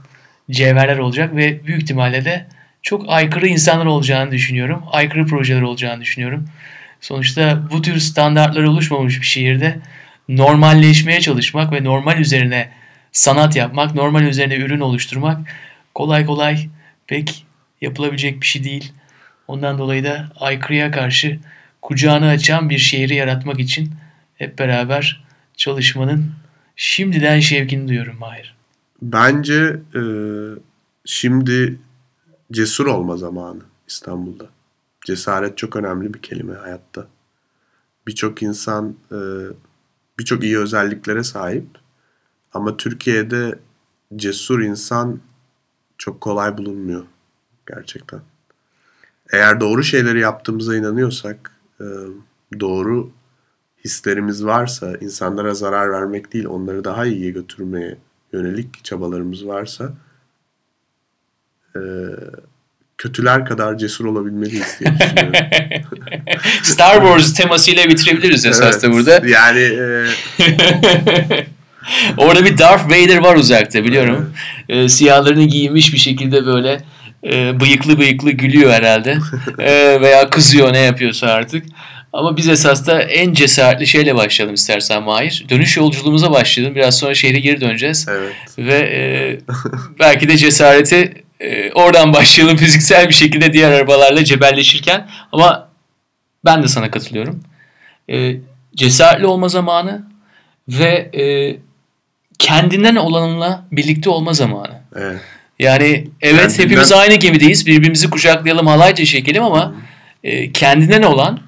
[0.51, 2.45] cevherler olacak ve büyük ihtimalle de
[2.81, 4.83] çok aykırı insanlar olacağını düşünüyorum.
[4.91, 6.47] Aykırı projeler olacağını düşünüyorum.
[7.01, 9.79] Sonuçta bu tür standartlar oluşmamış bir şehirde
[10.29, 12.69] normalleşmeye çalışmak ve normal üzerine
[13.13, 15.47] sanat yapmak, normal üzerine ürün oluşturmak
[15.95, 16.69] kolay kolay
[17.07, 17.45] pek
[17.81, 18.93] yapılabilecek bir şey değil.
[19.47, 21.39] Ondan dolayı da aykırıya karşı
[21.81, 23.91] kucağını açan bir şehri yaratmak için
[24.35, 25.23] hep beraber
[25.57, 26.31] çalışmanın
[26.75, 28.55] şimdiden şevkini duyuyorum Mahir.
[29.01, 30.01] Bence e,
[31.05, 31.79] şimdi
[32.51, 34.45] cesur olma zamanı İstanbul'da.
[35.05, 37.07] Cesaret çok önemli bir kelime hayatta.
[38.07, 39.17] Birçok insan e,
[40.19, 41.65] birçok iyi özelliklere sahip
[42.53, 43.59] ama Türkiye'de
[44.15, 45.19] cesur insan
[45.97, 47.05] çok kolay bulunmuyor
[47.67, 48.21] gerçekten.
[49.33, 51.51] Eğer doğru şeyleri yaptığımıza inanıyorsak,
[51.81, 51.85] e,
[52.59, 53.11] doğru
[53.85, 57.97] hislerimiz varsa, insanlara zarar vermek değil, onları daha iyiye götürmeye
[58.33, 59.93] yönelik çabalarımız varsa,
[61.75, 61.81] e,
[62.97, 65.33] kötüler kadar cesur olabilmeliyiz diye düşünüyorum.
[66.63, 69.27] Star Wars temasıyla bitirebiliriz esas da Evet, burada.
[69.27, 70.05] Yani e,
[72.17, 74.33] Orada bir Darth Vader var uzakta biliyorum.
[74.69, 76.81] Ee, siyahlarını giymiş bir şekilde böyle
[77.23, 79.17] e, bıyıklı bıyıklı gülüyor herhalde.
[79.59, 81.65] Ee, veya kızıyor ne yapıyorsa artık.
[82.13, 85.45] Ama biz esas da en cesaretli şeyle başlayalım istersen Mahir.
[85.49, 86.75] Dönüş yolculuğumuza başlayalım.
[86.75, 88.07] Biraz sonra şehre geri döneceğiz.
[88.09, 88.33] evet.
[88.57, 89.01] Ve e,
[89.99, 95.07] belki de cesareti e, oradan başlayalım fiziksel bir şekilde diğer arabalarla cebelleşirken.
[95.31, 95.69] Ama
[96.45, 97.43] ben de sana katılıyorum.
[98.09, 98.35] E,
[98.75, 100.03] cesaretli olma zamanı
[100.67, 101.55] ve e,
[102.43, 104.81] kendinden olanınla birlikte olma zamanı.
[104.95, 105.21] Evet.
[105.59, 107.65] Yani evet Kendinden- hepimiz aynı gemideyiz.
[107.67, 109.75] Birbirimizi kucaklayalım, halayca çekelim ama
[110.23, 111.39] e, kendinden olan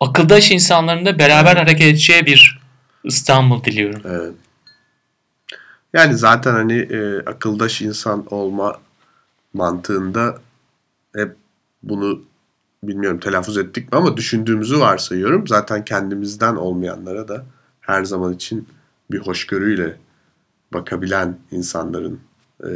[0.00, 2.60] akıldaş insanların da beraber hareket edeceği bir
[3.04, 4.02] İstanbul diliyorum.
[4.04, 4.34] Evet.
[5.94, 8.76] Yani zaten hani e, akıldaş insan olma
[9.54, 10.38] mantığında
[11.16, 11.36] hep
[11.82, 12.22] bunu
[12.82, 15.46] bilmiyorum telaffuz ettik mi ama düşündüğümüzü varsayıyorum.
[15.46, 17.44] Zaten kendimizden olmayanlara da
[17.80, 18.68] her zaman için
[19.10, 19.96] bir hoşgörüyle
[20.72, 22.20] bakabilen insanların
[22.64, 22.70] e,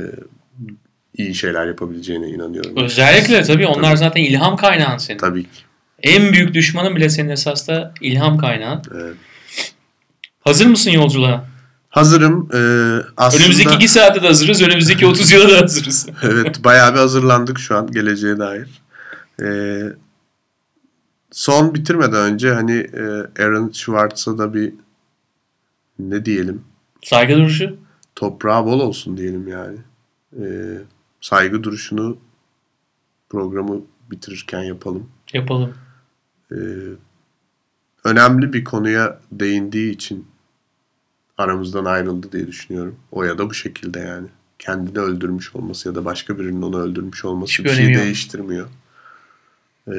[1.16, 2.76] iyi şeyler yapabileceğine inanıyorum.
[2.76, 5.18] Özellikle tabii onlar zaten ilham kaynağın senin.
[5.18, 5.60] Tabii ki.
[6.02, 8.82] En büyük düşmanın bile senin esas da ilham kaynağın.
[8.94, 9.14] Evet.
[10.40, 11.44] Hazır mısın yolculuğa?
[11.88, 12.48] Hazırım.
[12.54, 12.58] E,
[13.16, 13.42] aslında...
[13.42, 14.62] Önümüzdeki 2 saate de hazırız.
[14.62, 16.06] Önümüzdeki 30 yıla da hazırız.
[16.22, 18.68] Evet bayağı bir hazırlandık şu an geleceğe dair.
[19.42, 19.82] Ee,
[21.30, 23.02] son bitirmeden önce hani e,
[23.42, 24.72] Aaron Schwartz'a da bir
[26.09, 26.62] ne diyelim
[27.05, 27.76] Saygı duruşu.
[28.14, 29.78] toprağı bol olsun diyelim yani.
[30.40, 30.78] Ee,
[31.20, 32.18] saygı duruşunu
[33.28, 33.80] programı
[34.11, 35.09] bitirirken yapalım.
[35.32, 35.74] Yapalım.
[36.53, 36.57] Ee,
[38.05, 40.26] önemli bir konuya değindiği için
[41.38, 42.96] aramızdan ayrıldı diye düşünüyorum.
[43.12, 44.28] O ya da bu şekilde yani.
[44.59, 48.03] Kendini öldürmüş olması ya da başka birinin onu öldürmüş olması Hiçbir bir şey yok.
[48.03, 48.68] değiştirmiyor.
[49.88, 49.92] Ee,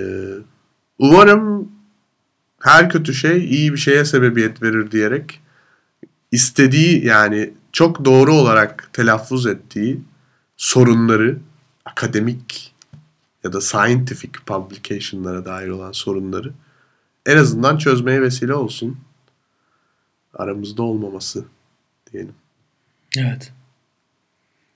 [0.99, 1.72] umarım
[2.60, 5.41] her kötü şey iyi bir şeye sebebiyet verir diyerek
[6.32, 10.01] istediği yani çok doğru olarak telaffuz ettiği
[10.57, 11.38] sorunları
[11.86, 12.73] akademik
[13.43, 16.51] ya da scientific publication'lara dair olan sorunları
[17.25, 18.99] en azından çözmeye vesile olsun.
[20.34, 21.45] Aramızda olmaması
[22.11, 22.34] diyelim.
[23.17, 23.51] Evet.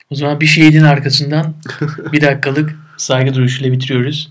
[0.09, 1.53] O zaman bir şehidin arkasından
[2.11, 4.29] bir dakikalık saygı duruşuyla bitiriyoruz.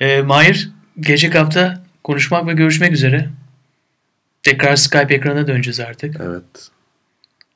[0.00, 3.30] Ee, Mahir, gelecek hafta konuşmak ve görüşmek üzere.
[4.44, 6.16] Tekrar Skype ekranına döneceğiz artık.
[6.20, 6.70] Evet.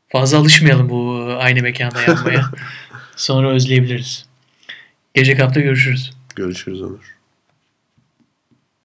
[0.09, 2.51] Fazla alışmayalım bu aynı mekanda yapmaya.
[3.17, 4.27] Sonra özleyebiliriz.
[5.15, 6.11] Gelecek hafta görüşürüz.
[6.37, 7.18] Görüşürüz Onur.